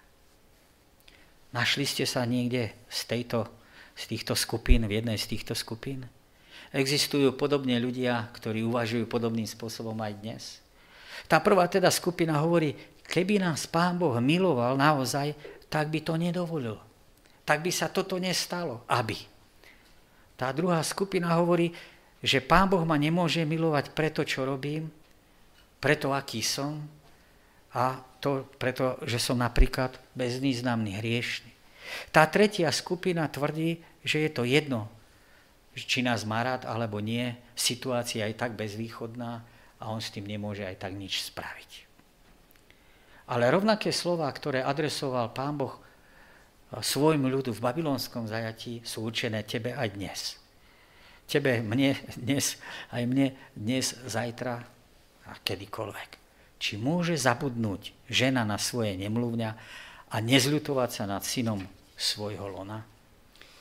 Našli 1.54 1.86
ste 1.86 2.04
sa 2.04 2.26
niekde 2.26 2.74
z, 2.90 3.00
tejto, 3.06 3.46
z 3.94 4.02
týchto 4.10 4.34
skupín, 4.34 4.84
v 4.84 5.00
jednej 5.00 5.16
z 5.16 5.30
týchto 5.30 5.54
skupín? 5.54 6.10
Existujú 6.74 7.32
podobne 7.32 7.80
ľudia, 7.80 8.28
ktorí 8.36 8.60
uvažujú 8.66 9.08
podobným 9.08 9.48
spôsobom 9.48 9.96
aj 10.04 10.12
dnes? 10.20 10.42
Tá 11.24 11.40
prvá 11.40 11.64
teda 11.70 11.88
skupina 11.88 12.36
hovorí, 12.36 12.76
keby 13.08 13.40
nás 13.40 13.64
Pán 13.64 13.96
Boh 13.96 14.12
miloval 14.20 14.76
naozaj, 14.76 15.32
tak 15.68 15.92
by 15.92 16.00
to 16.04 16.16
nedovolil. 16.16 16.76
Tak 17.44 17.64
by 17.64 17.72
sa 17.72 17.88
toto 17.88 18.20
nestalo, 18.20 18.84
aby. 18.88 19.16
Tá 20.36 20.52
druhá 20.52 20.80
skupina 20.84 21.32
hovorí, 21.40 21.72
že 22.20 22.44
Pán 22.44 22.68
Boh 22.68 22.82
ma 22.82 22.98
nemôže 22.98 23.44
milovať 23.46 23.94
preto, 23.94 24.26
čo 24.26 24.44
robím, 24.44 24.90
preto, 25.78 26.10
aký 26.12 26.42
som, 26.42 26.82
a 27.72 28.00
to 28.18 28.48
preto, 28.58 28.98
že 29.06 29.22
som 29.22 29.38
napríklad 29.38 29.94
bezvýznamný, 30.18 30.98
hriešný. 30.98 31.52
Tá 32.10 32.26
tretia 32.28 32.68
skupina 32.74 33.28
tvrdí, 33.30 33.80
že 34.02 34.26
je 34.26 34.30
to 34.32 34.42
jedno, 34.44 34.90
či 35.78 36.02
nás 36.02 36.26
má 36.26 36.42
rád 36.42 36.66
alebo 36.66 36.98
nie, 36.98 37.38
situácia 37.54 38.26
je 38.26 38.34
tak 38.34 38.58
bezvýchodná 38.58 39.46
a 39.78 39.84
on 39.86 40.02
s 40.02 40.10
tým 40.10 40.26
nemôže 40.26 40.66
aj 40.66 40.82
tak 40.82 40.92
nič 40.98 41.22
spraviť. 41.30 41.87
Ale 43.28 43.52
rovnaké 43.52 43.92
slova, 43.92 44.28
ktoré 44.32 44.64
adresoval 44.64 45.36
pán 45.36 45.60
Boh 45.60 45.76
svojmu 46.72 47.28
ľudu 47.28 47.52
v 47.56 47.64
babylonskom 47.64 48.28
zajatí, 48.28 48.84
sú 48.84 49.08
určené 49.08 49.44
tebe 49.44 49.72
aj 49.72 49.88
dnes. 49.96 50.20
tebe, 51.28 51.60
mne 51.60 51.92
dnes, 52.16 52.56
aj 52.88 53.04
mne 53.04 53.36
dnes, 53.52 53.92
zajtra 54.08 54.64
a 55.28 55.32
kedykoľvek. 55.44 56.10
Či 56.56 56.80
môže 56.80 57.14
zabudnúť 57.20 57.92
žena 58.08 58.48
na 58.48 58.56
svoje 58.56 58.96
nemluvňa 58.96 59.50
a 60.08 60.16
nezľutovať 60.24 60.90
sa 60.90 61.04
nad 61.04 61.20
synom 61.20 61.60
svojho 62.00 62.48
lona? 62.48 62.80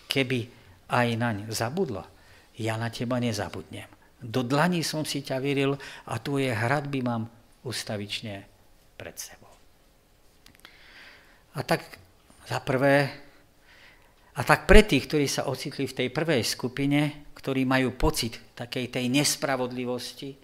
Keby 0.08 0.47
aj 0.88 1.08
naň 1.19 1.38
zabudla, 1.51 2.08
ja 2.56 2.80
na 2.80 2.88
teba 2.88 3.19
nezabudnem. 3.19 3.91
Do 4.17 4.41
dlaní 4.41 4.82
som 4.82 5.03
si 5.03 5.21
ťa 5.21 5.38
vyril 5.43 5.75
a 6.08 6.15
tvoje 6.17 6.49
hradby 6.49 7.03
mám 7.03 7.27
ustavične 7.67 8.47
pred 8.97 9.13
sebou. 9.19 9.46
A 11.58 11.65
tak 11.65 11.82
za 12.46 12.62
prvé, 12.62 13.10
a 14.38 14.41
tak 14.46 14.70
pre 14.70 14.86
tých, 14.86 15.10
ktorí 15.10 15.26
sa 15.26 15.50
ocitli 15.50 15.89
v 15.89 15.98
tej 16.06 16.10
prvej 16.13 16.46
skupine, 16.46 17.28
ktorí 17.34 17.65
majú 17.65 17.98
pocit 17.98 18.38
takej 18.54 18.93
tej 18.93 19.06
nespravodlivosti, 19.10 20.38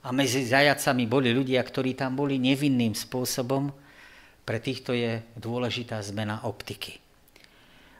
a 0.00 0.16
medzi 0.16 0.48
zajacami 0.48 1.04
boli 1.04 1.28
ľudia, 1.28 1.60
ktorí 1.60 1.92
tam 1.92 2.16
boli 2.16 2.40
nevinným 2.40 2.96
spôsobom, 2.96 3.68
pre 4.48 4.56
týchto 4.56 4.96
je 4.96 5.20
dôležitá 5.36 6.00
zmena 6.00 6.48
optiky. 6.48 6.96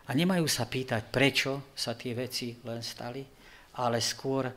A 0.09 0.17
nemajú 0.17 0.49
sa 0.49 0.65
pýtať, 0.65 1.13
prečo 1.13 1.71
sa 1.77 1.93
tie 1.93 2.17
veci 2.17 2.57
len 2.65 2.81
stali, 2.81 3.21
ale 3.79 4.01
skôr, 4.01 4.49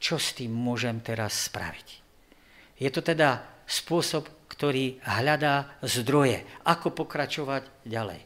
čo 0.00 0.16
s 0.16 0.32
tým 0.32 0.50
môžem 0.50 1.04
teraz 1.04 1.52
spraviť. 1.52 1.88
Je 2.80 2.88
to 2.88 3.04
teda 3.04 3.44
spôsob, 3.68 4.39
ktorý 4.60 5.00
hľadá 5.08 5.72
zdroje, 5.80 6.44
ako 6.68 6.92
pokračovať 6.92 7.64
ďalej. 7.88 8.20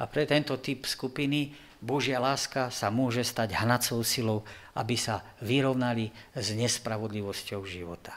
A 0.00 0.08
pre 0.08 0.24
tento 0.24 0.56
typ 0.56 0.88
skupiny 0.88 1.52
Božia 1.84 2.16
láska 2.16 2.72
sa 2.72 2.88
môže 2.88 3.20
stať 3.20 3.60
hnacou 3.60 4.00
silou, 4.00 4.40
aby 4.72 4.96
sa 4.96 5.20
vyrovnali 5.44 6.16
s 6.32 6.56
nespravodlivosťou 6.56 7.60
života. 7.68 8.16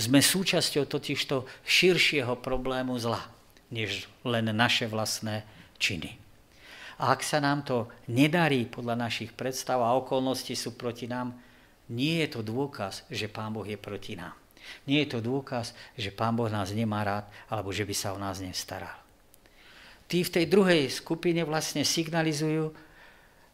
Sme 0.00 0.24
súčasťou 0.24 0.88
totižto 0.88 1.44
širšieho 1.68 2.40
problému 2.40 2.96
zla, 2.96 3.20
než 3.68 4.08
len 4.24 4.48
naše 4.56 4.88
vlastné 4.88 5.44
činy. 5.76 6.16
A 7.04 7.12
ak 7.12 7.20
sa 7.20 7.36
nám 7.44 7.68
to 7.68 7.92
nedarí 8.08 8.64
podľa 8.64 8.96
našich 8.96 9.36
predstav 9.36 9.84
a 9.84 9.92
okolnosti 9.92 10.56
sú 10.56 10.72
proti 10.72 11.04
nám, 11.04 11.36
nie 11.92 12.24
je 12.24 12.32
to 12.32 12.40
dôkaz, 12.40 13.04
že 13.12 13.28
Pán 13.28 13.52
Boh 13.52 13.68
je 13.68 13.76
proti 13.76 14.16
nám. 14.16 14.41
Nie 14.86 15.04
je 15.04 15.16
to 15.16 15.24
dôkaz, 15.24 15.72
že 15.94 16.14
Pán 16.14 16.34
Boh 16.34 16.50
nás 16.50 16.74
nemá 16.74 17.02
rád, 17.04 17.26
alebo 17.48 17.70
že 17.70 17.86
by 17.86 17.94
sa 17.94 18.12
o 18.14 18.18
nás 18.18 18.42
nestaral. 18.42 18.94
Tí 20.06 20.20
v 20.26 20.34
tej 20.34 20.44
druhej 20.50 20.92
skupine 20.92 21.40
vlastne 21.46 21.86
signalizujú 21.86 22.68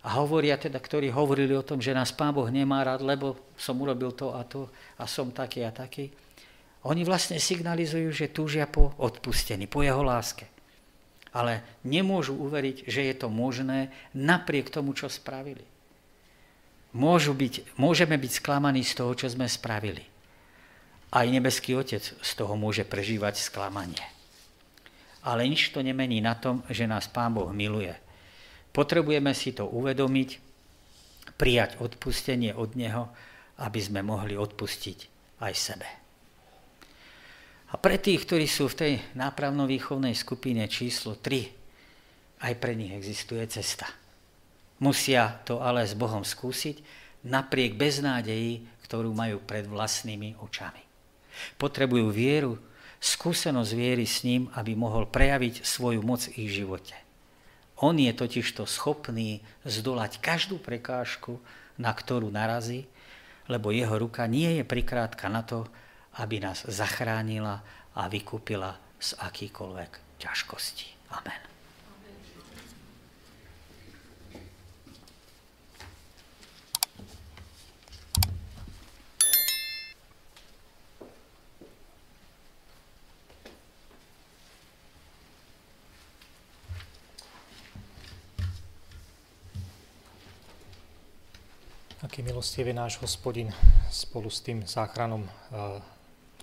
a 0.02 0.08
hovoria 0.18 0.58
teda, 0.58 0.78
ktorí 0.78 1.12
hovorili 1.12 1.54
o 1.54 1.66
tom, 1.66 1.78
že 1.78 1.94
nás 1.94 2.10
Pán 2.10 2.34
Boh 2.34 2.48
nemá 2.50 2.82
rád, 2.82 3.06
lebo 3.06 3.54
som 3.54 3.78
urobil 3.78 4.14
to 4.14 4.34
a 4.34 4.42
to 4.42 4.66
a 4.98 5.04
som 5.06 5.30
taký 5.30 5.62
a 5.62 5.70
taký. 5.70 6.10
Oni 6.86 7.02
vlastne 7.02 7.38
signalizujú, 7.42 8.10
že 8.14 8.34
túžia 8.34 8.66
po 8.70 8.94
odpustení, 8.98 9.66
po 9.66 9.82
jeho 9.82 10.02
láske 10.02 10.58
ale 11.32 11.64
nemôžu 11.84 12.36
uveriť, 12.36 12.88
že 12.88 13.04
je 13.04 13.14
to 13.16 13.28
možné 13.28 13.92
napriek 14.16 14.72
tomu, 14.72 14.96
čo 14.96 15.12
spravili. 15.12 15.64
Môžu 16.96 17.36
byť, 17.36 17.76
môžeme 17.76 18.16
byť 18.16 18.32
sklamaní 18.40 18.80
z 18.80 18.96
toho, 18.96 19.12
čo 19.12 19.28
sme 19.28 19.44
spravili. 19.44 20.02
Aj 21.08 21.24
nebeský 21.24 21.72
Otec 21.72 22.04
z 22.04 22.30
toho 22.36 22.52
môže 22.52 22.84
prežívať 22.84 23.40
sklamanie. 23.40 24.04
Ale 25.24 25.48
nič 25.48 25.72
to 25.72 25.80
nemení 25.80 26.20
na 26.20 26.36
tom, 26.36 26.60
že 26.68 26.84
nás 26.84 27.08
Pán 27.08 27.32
Boh 27.32 27.48
miluje. 27.48 27.96
Potrebujeme 28.76 29.32
si 29.32 29.56
to 29.56 29.64
uvedomiť, 29.66 30.38
prijať 31.40 31.80
odpustenie 31.80 32.52
od 32.52 32.76
Neho, 32.76 33.08
aby 33.62 33.80
sme 33.80 34.04
mohli 34.04 34.36
odpustiť 34.36 34.98
aj 35.40 35.52
sebe. 35.56 35.88
A 37.68 37.74
pre 37.76 38.00
tých, 38.00 38.24
ktorí 38.24 38.48
sú 38.48 38.68
v 38.72 38.78
tej 38.80 38.92
nápravno-výchovnej 39.16 40.16
skupine 40.16 40.64
číslo 40.72 41.20
3, 41.20 42.48
aj 42.48 42.52
pre 42.56 42.72
nich 42.72 42.92
existuje 42.96 43.44
cesta. 43.50 43.88
Musia 44.80 45.42
to 45.44 45.60
ale 45.60 45.84
s 45.84 45.92
Bohom 45.92 46.22
skúsiť 46.22 46.80
napriek 47.28 47.74
beznádeji, 47.74 48.62
ktorú 48.88 49.12
majú 49.12 49.42
pred 49.42 49.68
vlastnými 49.68 50.38
očami. 50.38 50.87
Potrebujú 51.56 52.10
vieru, 52.10 52.58
skúsenosť 52.98 53.72
viery 53.74 54.06
s 54.06 54.26
ním, 54.26 54.50
aby 54.58 54.74
mohol 54.74 55.06
prejaviť 55.06 55.62
svoju 55.62 56.02
moc 56.02 56.26
v 56.26 56.46
ich 56.46 56.50
živote. 56.58 56.98
On 57.78 57.94
je 57.94 58.10
totižto 58.10 58.66
schopný 58.66 59.38
zdolať 59.62 60.18
každú 60.18 60.58
prekážku, 60.58 61.38
na 61.78 61.94
ktorú 61.94 62.26
narazí, 62.26 62.90
lebo 63.46 63.70
jeho 63.70 63.94
ruka 63.94 64.26
nie 64.26 64.58
je 64.58 64.64
prikrátka 64.66 65.30
na 65.30 65.46
to, 65.46 65.70
aby 66.18 66.42
nás 66.42 66.66
zachránila 66.66 67.62
a 67.94 68.10
vykúpila 68.10 68.74
z 68.98 69.14
akýkoľvek 69.22 70.18
ťažkosti. 70.18 71.14
Amen. 71.14 71.47
Aký 91.98 92.22
milostivý 92.22 92.70
náš 92.70 92.96
hospodin 93.02 93.50
spolu 93.90 94.30
s 94.30 94.38
tým 94.38 94.62
záchranom 94.62 95.26
eh, 95.26 95.98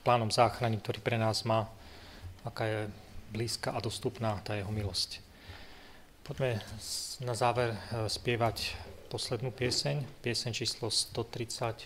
plánom 0.05 0.29
záchrany, 0.29 0.77
ktorý 0.77 1.01
pre 1.01 1.17
nás 1.17 1.41
má, 1.41 1.65
aká 2.45 2.69
je 2.69 2.79
blízka 3.33 3.73
a 3.73 3.81
dostupná 3.81 4.37
tá 4.45 4.53
jeho 4.53 4.69
milosť. 4.69 5.25
Poďme 6.21 6.61
na 7.25 7.33
záver 7.33 7.73
e, 7.73 7.77
spievať 8.09 8.77
poslednú 9.13 9.49
pieseň, 9.53 10.05
pieseň 10.25 10.51
číslo 10.53 10.89
134, 10.89 11.85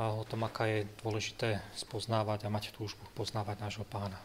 a 0.00 0.16
o 0.16 0.24
tom, 0.24 0.48
aká 0.48 0.64
je 0.64 0.88
dôležité 1.04 1.60
spoznávať 1.76 2.48
a 2.48 2.52
mať 2.52 2.72
túžbu 2.72 3.04
poznávať 3.12 3.60
nášho 3.60 3.84
pána. 3.84 4.16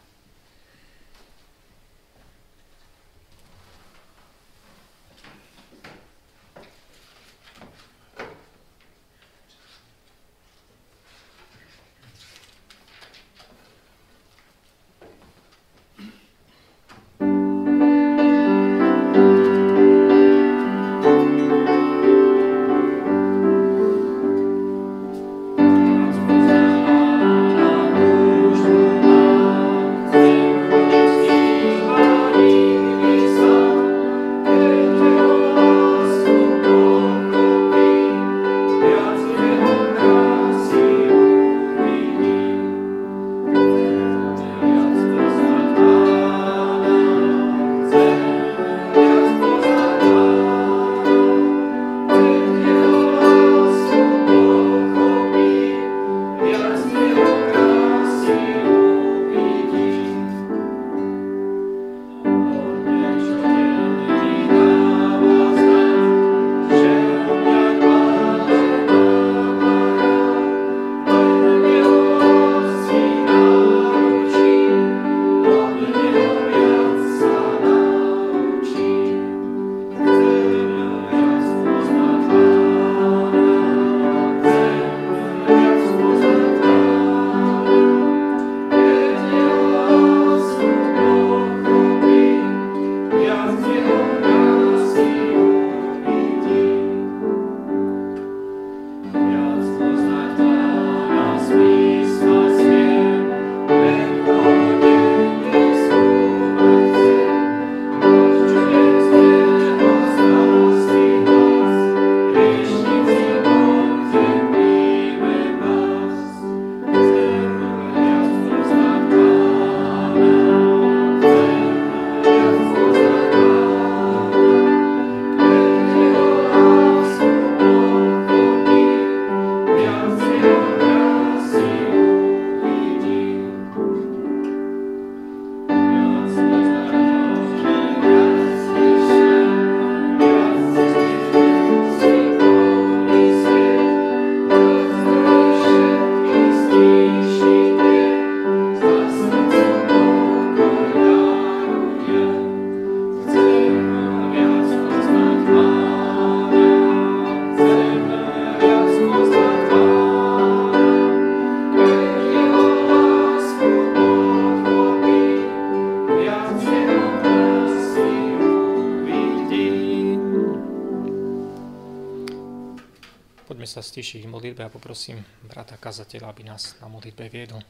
Poďme 173.46 173.70
sa 173.70 173.78
stišiť 173.78 174.26
v 174.26 174.32
modlitbe 174.34 174.66
a 174.66 174.74
poprosím 174.74 175.22
brata 175.46 175.78
kazateľa, 175.78 176.34
aby 176.34 176.42
nás 176.50 176.74
na 176.82 176.90
modlitbe 176.90 177.30
viedol. 177.30 177.62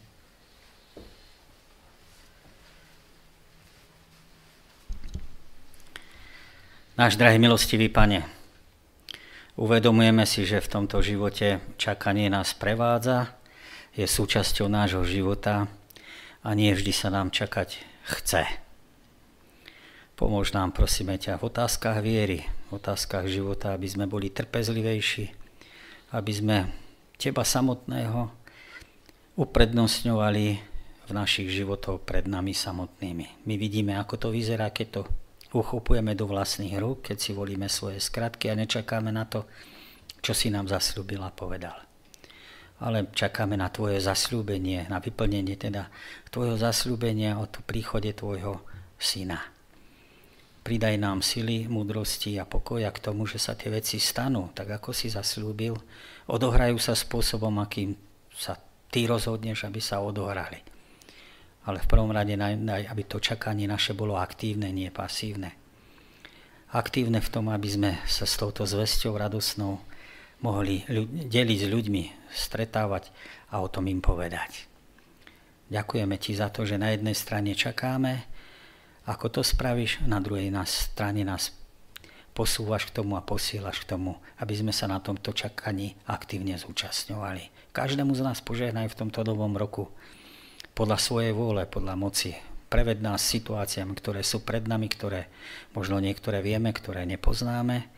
Náš 6.97 7.21
drahý 7.21 7.37
milostivý 7.37 7.93
Pane, 7.93 8.25
uvedomujeme 9.61 10.25
si, 10.25 10.49
že 10.49 10.65
v 10.65 10.81
tomto 10.81 11.05
živote 11.05 11.61
čakanie 11.77 12.33
nás 12.33 12.57
prevádza, 12.57 13.37
je 13.93 14.09
súčasťou 14.09 14.73
nášho 14.73 15.05
života 15.05 15.69
a 16.41 16.57
nie 16.57 16.73
vždy 16.73 16.93
sa 16.97 17.12
nám 17.12 17.29
čakať 17.29 17.85
chce. 18.17 18.49
Pomôž 20.17 20.57
nám, 20.57 20.73
prosíme 20.73 21.21
ťa, 21.21 21.37
v 21.37 21.53
otázkach 21.53 22.01
viery, 22.01 22.49
v 22.73 22.81
otázkach 22.81 23.29
života, 23.29 23.77
aby 23.77 23.85
sme 23.85 24.09
boli 24.09 24.33
trpezlivejší, 24.33 25.45
aby 26.16 26.33
sme 26.33 26.57
teba 27.20 27.44
samotného 27.44 28.33
uprednostňovali 29.37 30.46
v 31.07 31.11
našich 31.12 31.52
životoch 31.52 32.00
pred 32.00 32.24
nami 32.24 32.57
samotnými. 32.57 33.44
My 33.44 33.55
vidíme, 33.61 34.00
ako 34.00 34.16
to 34.16 34.29
vyzerá, 34.33 34.72
keď 34.72 34.88
to 34.88 35.02
uchopujeme 35.52 36.16
do 36.16 36.24
vlastných 36.24 36.74
rúk, 36.81 37.12
keď 37.12 37.16
si 37.20 37.31
volíme 37.37 37.68
svoje 37.68 38.00
skratky 38.00 38.48
a 38.48 38.59
nečakáme 38.59 39.12
na 39.12 39.29
to, 39.29 39.44
čo 40.24 40.33
si 40.33 40.48
nám 40.48 40.66
zaslúbil 40.66 41.20
a 41.20 41.31
povedal. 41.31 41.76
Ale 42.81 43.09
čakáme 43.12 43.57
na 43.57 43.68
tvoje 43.72 44.00
zasľúbenie, 44.00 44.88
na 44.88 45.00
vyplnenie 45.00 45.57
teda 45.57 45.88
tvojho 46.29 46.61
zasľúbenia 46.61 47.40
o 47.40 47.48
príchode 47.64 48.12
tvojho 48.12 48.61
syna. 49.00 49.56
Pridaj 50.66 50.98
nám 50.98 51.22
sily, 51.22 51.70
múdrosti 51.70 52.42
a 52.42 52.44
pokoja 52.44 52.90
k 52.90 52.98
tomu, 52.98 53.22
že 53.22 53.38
sa 53.38 53.55
tie 53.55 53.70
veci 53.70 54.02
stanú, 54.02 54.50
tak 54.50 54.66
ako 54.83 54.90
si 54.90 55.07
zaslúbil, 55.07 55.79
odohrajú 56.26 56.74
sa 56.83 56.98
spôsobom, 56.98 57.55
akým 57.62 57.94
sa 58.35 58.59
ty 58.90 59.07
rozhodneš, 59.07 59.62
aby 59.62 59.79
sa 59.79 60.02
odohrali. 60.02 60.59
Ale 61.70 61.79
v 61.79 61.87
prvom 61.87 62.11
rade, 62.11 62.35
aby 62.66 63.02
to 63.07 63.22
čakanie 63.22 63.70
naše 63.70 63.94
bolo 63.94 64.18
aktívne, 64.18 64.74
nie 64.74 64.90
pasívne. 64.90 65.55
Aktívne 66.74 67.22
v 67.22 67.31
tom, 67.31 67.46
aby 67.46 67.68
sme 67.70 67.90
sa 68.02 68.26
s 68.26 68.35
touto 68.35 68.66
zväzťou 68.66 69.14
radosnou 69.14 69.79
mohli 70.42 70.83
deliť 71.31 71.59
s 71.62 71.70
ľuďmi, 71.70 72.02
stretávať 72.35 73.14
a 73.55 73.62
o 73.62 73.70
tom 73.70 73.87
im 73.87 74.02
povedať. 74.02 74.66
Ďakujeme 75.70 76.18
ti 76.18 76.35
za 76.35 76.50
to, 76.50 76.66
že 76.66 76.74
na 76.74 76.90
jednej 76.90 77.14
strane 77.14 77.55
čakáme, 77.55 78.35
ako 79.07 79.38
to 79.38 79.40
spravíš, 79.47 80.03
na 80.03 80.19
druhej 80.19 80.51
strane 80.66 81.23
nás 81.23 81.55
posúvaš 82.37 82.90
k 82.90 83.01
tomu 83.01 83.16
a 83.16 83.25
posielaš 83.25 83.87
k 83.87 83.97
tomu, 83.97 84.21
aby 84.37 84.53
sme 84.53 84.75
sa 84.75 84.85
na 84.90 85.01
tomto 85.01 85.33
čakaní 85.33 85.97
aktívne 86.05 86.59
zúčastňovali. 86.61 87.73
Každému 87.73 88.12
z 88.12 88.21
nás 88.27 88.45
požehnaj 88.45 88.92
v 88.92 88.99
tomto 88.99 89.25
novom 89.25 89.57
roku 89.57 89.88
podľa 90.77 91.01
svojej 91.01 91.33
vôle, 91.33 91.64
podľa 91.64 91.97
moci. 91.97 92.37
Preved 92.69 93.01
nás 93.01 93.25
situáciami, 93.25 93.95
ktoré 93.97 94.21
sú 94.21 94.45
pred 94.45 94.69
nami, 94.69 94.92
ktoré 94.92 95.33
možno 95.73 95.97
niektoré 95.97 96.45
vieme, 96.45 96.75
ktoré 96.75 97.09
nepoznáme. 97.09 97.88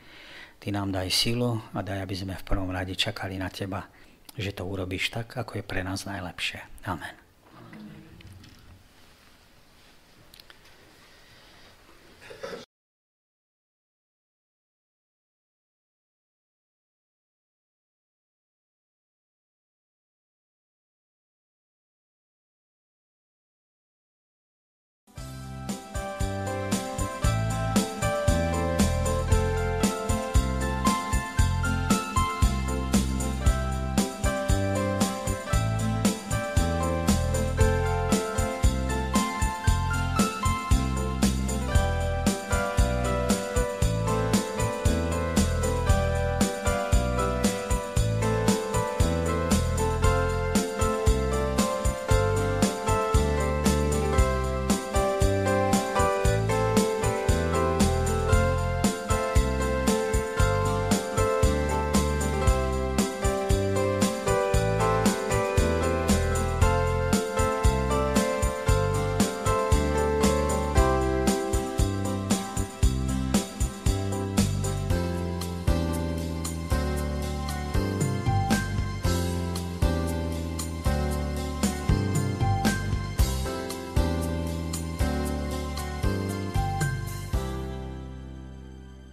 Ty 0.62 0.68
nám 0.70 0.94
daj 0.94 1.10
silu 1.10 1.58
a 1.74 1.82
daj, 1.82 2.04
aby 2.04 2.14
sme 2.14 2.34
v 2.38 2.46
prvom 2.46 2.70
rade 2.70 2.94
čakali 2.94 3.40
na 3.40 3.50
Teba, 3.50 3.90
že 4.38 4.54
to 4.54 4.68
urobíš 4.68 5.10
tak, 5.10 5.34
ako 5.34 5.58
je 5.58 5.64
pre 5.66 5.82
nás 5.82 6.06
najlepšie. 6.06 6.62
Amen. 6.86 7.27